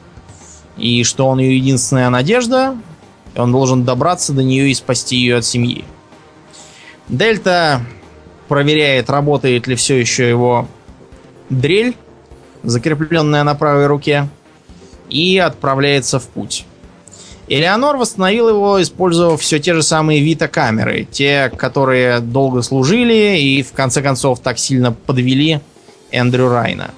[0.77, 2.77] и что он ее единственная надежда,
[3.35, 5.85] и он должен добраться до нее и спасти ее от семьи.
[7.09, 7.81] Дельта
[8.49, 10.69] проверяет, работает ли все еще его
[11.49, 11.97] дрель,
[12.63, 14.29] закрепленная на правой руке,
[15.09, 16.67] и отправляется в путь.
[17.49, 23.73] Элеонор восстановил его, использовав все те же самые Вита-камеры, те, которые долго служили и в
[23.73, 25.61] конце концов так сильно подвели
[26.11, 26.91] Эндрю Райна.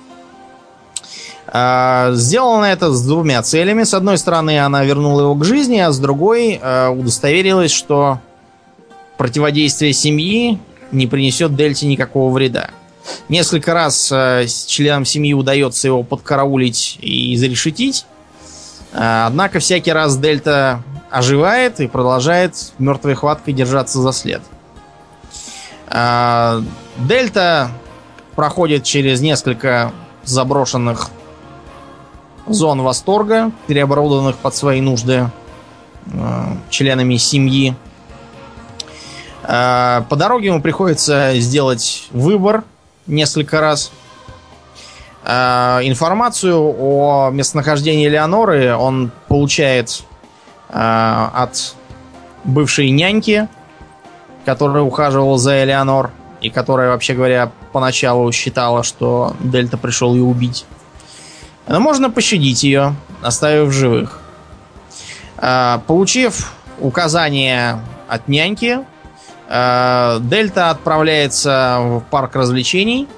[1.51, 3.85] А, сделано это с двумя целями.
[3.85, 8.21] С одной стороны, она вернула его к жизни, а с другой а, удостоверилась, что
[9.17, 10.59] противодействие семьи
[10.93, 12.71] не принесет Дельте никакого вреда.
[13.29, 18.05] Несколько раз э, членам семьи удается его подкараулить и изрешетить.
[18.93, 24.43] Э, однако всякий раз Дельта оживает и продолжает мертвой хваткой держаться за след.
[25.89, 26.63] Э,
[26.97, 27.71] Дельта
[28.35, 29.93] проходит через несколько
[30.25, 31.11] заброшенных
[32.47, 35.31] зон восторга, переоборудованных под свои нужды
[36.07, 37.75] э, членами семьи.
[39.43, 42.65] По дороге ему приходится сделать выбор
[43.07, 43.91] несколько раз.
[45.31, 50.03] Э, информацию о местонахождении Леоноры он получает
[50.71, 51.75] э, от
[52.45, 53.47] бывшей няньки,
[54.47, 60.65] которая ухаживала за Элеонор и которая, вообще говоря, поначалу считала, что Дельта пришел ее убить.
[61.67, 64.21] Но можно пощадить ее, оставив живых.
[65.37, 68.79] Э, получив указание от няньки,
[69.51, 73.09] Дельта отправляется в парк развлечений.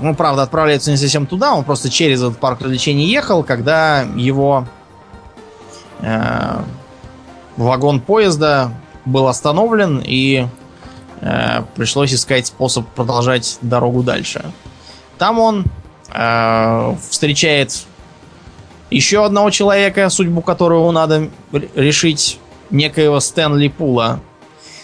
[0.00, 4.66] Ну, правда, отправляется не совсем туда, он просто через этот парк развлечений ехал, когда его
[6.00, 6.62] э,
[7.56, 8.72] вагон поезда
[9.04, 10.46] был остановлен и
[11.20, 14.44] э, пришлось искать способ продолжать дорогу дальше.
[15.18, 15.64] Там он
[16.12, 17.84] э, встречает
[18.90, 21.28] еще одного человека, судьбу которого надо
[21.74, 22.38] решить
[22.70, 24.20] некоего Стэнли Пула.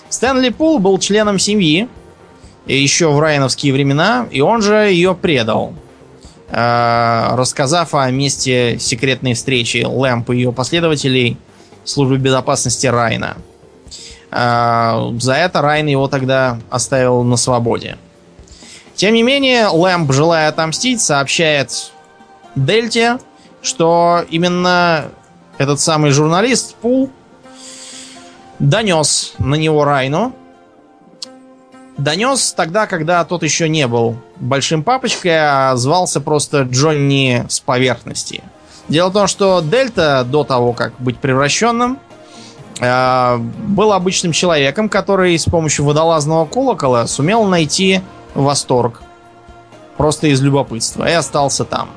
[0.09, 1.89] Стэнли Пул был членом семьи
[2.77, 5.75] еще в райановские времена, и он же ее предал.
[6.51, 11.37] Э, рассказав о месте секретной встречи Лэмп и ее последователей
[11.85, 13.37] службы безопасности Райна.
[14.31, 17.99] Э, за это Райн его тогда оставил на свободе.
[18.95, 21.93] Тем не менее, Лэмп, желая отомстить, сообщает
[22.55, 23.19] Дельте,
[23.63, 25.07] что именно
[25.57, 27.11] этот самый журналист Пул
[28.59, 30.35] донес на него Райну.
[32.01, 38.43] Донес тогда, когда тот еще не был большим папочкой, а звался просто Джонни с поверхности.
[38.89, 41.99] Дело в том, что Дельта до того, как быть превращенным,
[42.81, 48.01] э, был обычным человеком, который с помощью водолазного колокола сумел найти
[48.35, 49.03] восторг.
[49.99, 51.07] Просто из любопытства.
[51.07, 51.91] И остался там.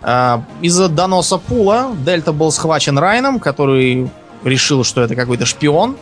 [0.00, 4.10] Э, из-за доноса Пула Дельта был схвачен Райном, который
[4.44, 5.98] решил, что это какой-то шпион,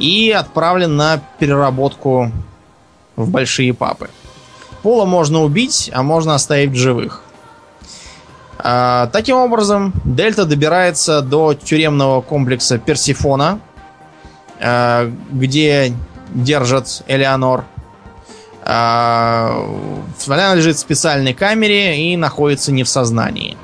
[0.00, 2.32] и отправлен на переработку
[3.16, 4.10] в большие папы.
[4.82, 7.22] Пола можно убить, а можно оставить в живых.
[8.58, 13.60] А, таким образом, Дельта добирается до тюремного комплекса Персифона,
[14.60, 15.92] а, где
[16.30, 17.64] держат Элеонор.
[18.62, 19.66] А,
[20.26, 23.56] она лежит в специальной камере и находится не в сознании.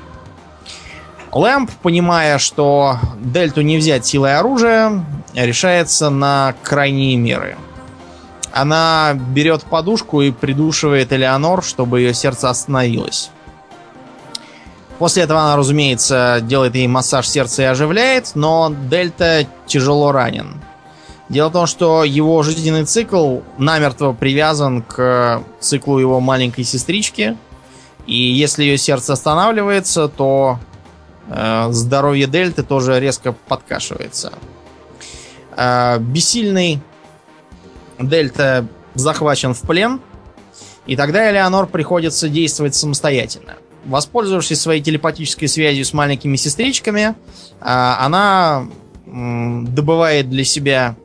[1.37, 5.05] Лэмп, понимая, что Дельту не взять силой оружия,
[5.35, 7.57] решается на крайние меры.
[8.51, 13.29] Она берет подушку и придушивает Элеонор, чтобы ее сердце остановилось.
[14.97, 20.59] После этого она, разумеется, делает ей массаж сердца и оживляет, но Дельта тяжело ранен.
[21.29, 27.37] Дело в том, что его жизненный цикл намертво привязан к циклу его маленькой сестрички.
[28.07, 30.57] И если ее сердце останавливается, то
[31.29, 34.33] здоровье Дельты тоже резко подкашивается.
[35.55, 36.79] Э, бессильный
[37.99, 39.99] Дельта захвачен в плен,
[40.85, 43.55] и тогда Элеонор приходится действовать самостоятельно
[43.87, 47.15] воспользовавшись своей телепатической связью с маленькими сестричками,
[47.59, 48.67] а, она
[49.05, 50.95] добывает для себя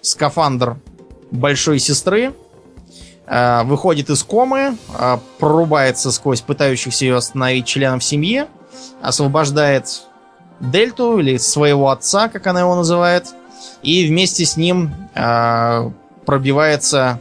[0.00, 0.76] скафандр
[1.32, 2.32] большой сестры,
[3.26, 4.78] выходит из комы,
[5.38, 8.46] прорубается сквозь пытающихся ее остановить членов семьи,
[9.00, 10.02] освобождает
[10.60, 13.26] Дельту или своего отца, как она его называет,
[13.82, 14.92] и вместе с ним
[16.26, 17.20] пробивается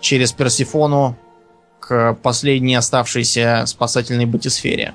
[0.00, 1.16] через Персифону
[1.80, 4.94] к последней оставшейся спасательной батисфере.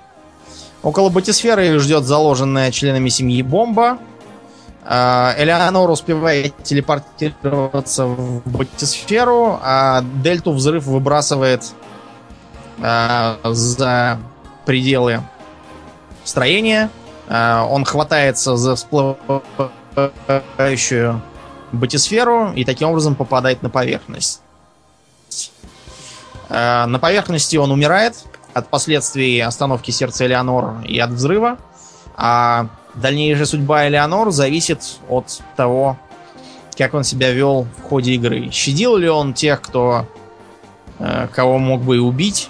[0.84, 4.00] Около батисферы ждет заложенная членами семьи бомба.
[4.84, 11.64] А, Элеонор успевает телепортироваться в батисферу, а Дельту взрыв выбрасывает
[12.82, 14.18] а, за
[14.66, 15.22] пределы
[16.24, 16.90] строения.
[17.28, 21.22] А, он хватается за всплывающую
[21.72, 24.42] батисферу и таким образом попадает на поверхность.
[26.50, 28.16] Э, на поверхности он умирает
[28.54, 31.58] от последствий остановки сердца Элеонор и от взрыва.
[32.16, 35.98] А дальнейшая судьба Элеонор зависит от того,
[36.78, 38.50] как он себя вел в ходе игры.
[38.52, 40.06] Щадил ли он тех, кто
[41.00, 42.50] э, кого мог бы и убить?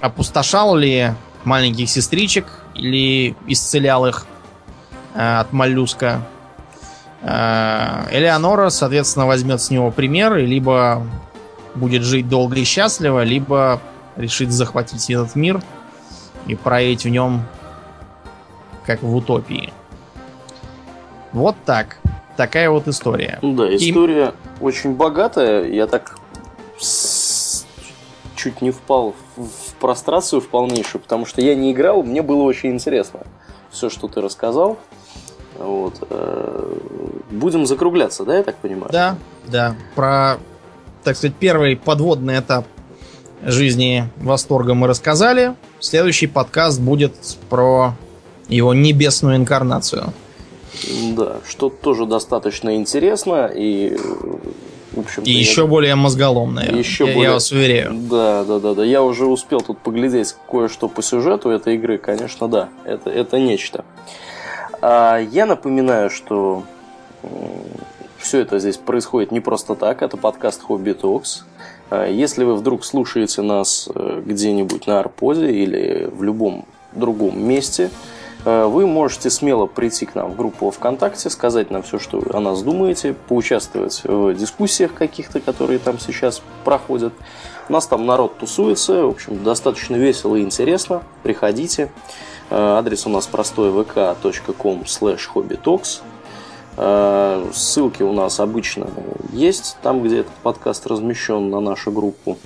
[0.00, 1.12] Опустошал ли
[1.44, 4.26] маленьких сестричек или исцелял их
[5.14, 6.22] э, от моллюска?
[7.22, 11.06] Элеонора, соответственно, возьмет с него пример и либо
[11.74, 13.80] будет жить долго и счастливо, либо
[14.16, 15.60] решит захватить этот мир
[16.46, 17.42] и проявить в нем
[18.86, 19.70] как в утопии.
[21.32, 21.98] Вот так.
[22.36, 23.38] Такая вот история.
[23.42, 24.64] Да, история и...
[24.64, 25.66] очень богатая.
[25.66, 26.16] Я так
[28.34, 32.70] чуть не впал в прострацию в полнейшую, потому что я не играл, мне было очень
[32.70, 33.20] интересно
[33.70, 34.78] все, что ты рассказал.
[35.58, 35.94] Вот.
[36.08, 36.74] Э,
[37.30, 38.90] будем закругляться, да, я так понимаю?
[38.92, 39.16] Да,
[39.46, 39.76] да.
[39.94, 40.38] Про
[41.02, 42.66] так сказать, первый подводный этап
[43.42, 45.54] жизни восторга мы рассказали.
[45.78, 47.14] Следующий подкаст будет
[47.48, 47.94] про
[48.48, 50.12] его небесную инкарнацию.
[51.16, 53.96] Да, что тоже достаточно интересно и
[54.92, 56.70] в общем и еще более мозголомное.
[56.70, 57.28] Еще я, более...
[57.28, 57.94] я вас уверяю.
[57.94, 58.84] Да, да, да, да.
[58.84, 62.68] Я уже успел тут поглядеть кое-что по сюжету этой игры, конечно, да.
[62.84, 63.84] Это, это нечто.
[64.80, 66.64] А, я напоминаю, что
[68.18, 71.44] все это здесь происходит не просто так, это подкаст Хобби Токс.
[71.90, 77.90] Если вы вдруг слушаете нас э, где-нибудь на Арподе или в любом другом месте,
[78.44, 82.62] вы можете смело прийти к нам в группу ВКонтакте, сказать нам все, что о нас
[82.62, 87.12] думаете, поучаствовать в дискуссиях каких-то, которые там сейчас проходят.
[87.70, 91.02] У нас там народ тусуется, в общем, достаточно весело и интересно.
[91.22, 91.92] Приходите.
[92.50, 96.00] Э, адрес у нас простой vk.com slash hobbytalks.
[96.76, 98.88] Э, ссылки у нас обычно
[99.32, 102.38] есть там, где этот подкаст размещен на нашу группу.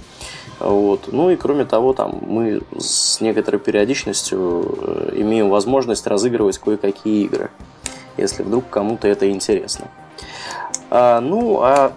[0.65, 1.13] Вот.
[1.13, 7.51] Ну и кроме того, там мы с некоторой периодичностью э, имеем возможность разыгрывать кое-какие игры,
[8.17, 9.89] если вдруг кому-то это интересно.
[10.89, 11.93] А, ну, а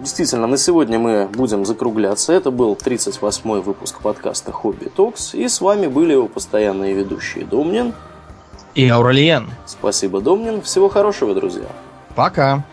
[0.00, 2.32] действительно, на сегодня мы будем закругляться.
[2.32, 5.34] Это был 38-й выпуск подкаста Хобби Токс.
[5.34, 7.92] И с вами были его постоянные ведущие Домнин
[8.74, 9.50] И Ауралиен.
[9.66, 10.62] Спасибо, Домнин.
[10.62, 11.68] Всего хорошего, друзья.
[12.14, 12.64] Пока.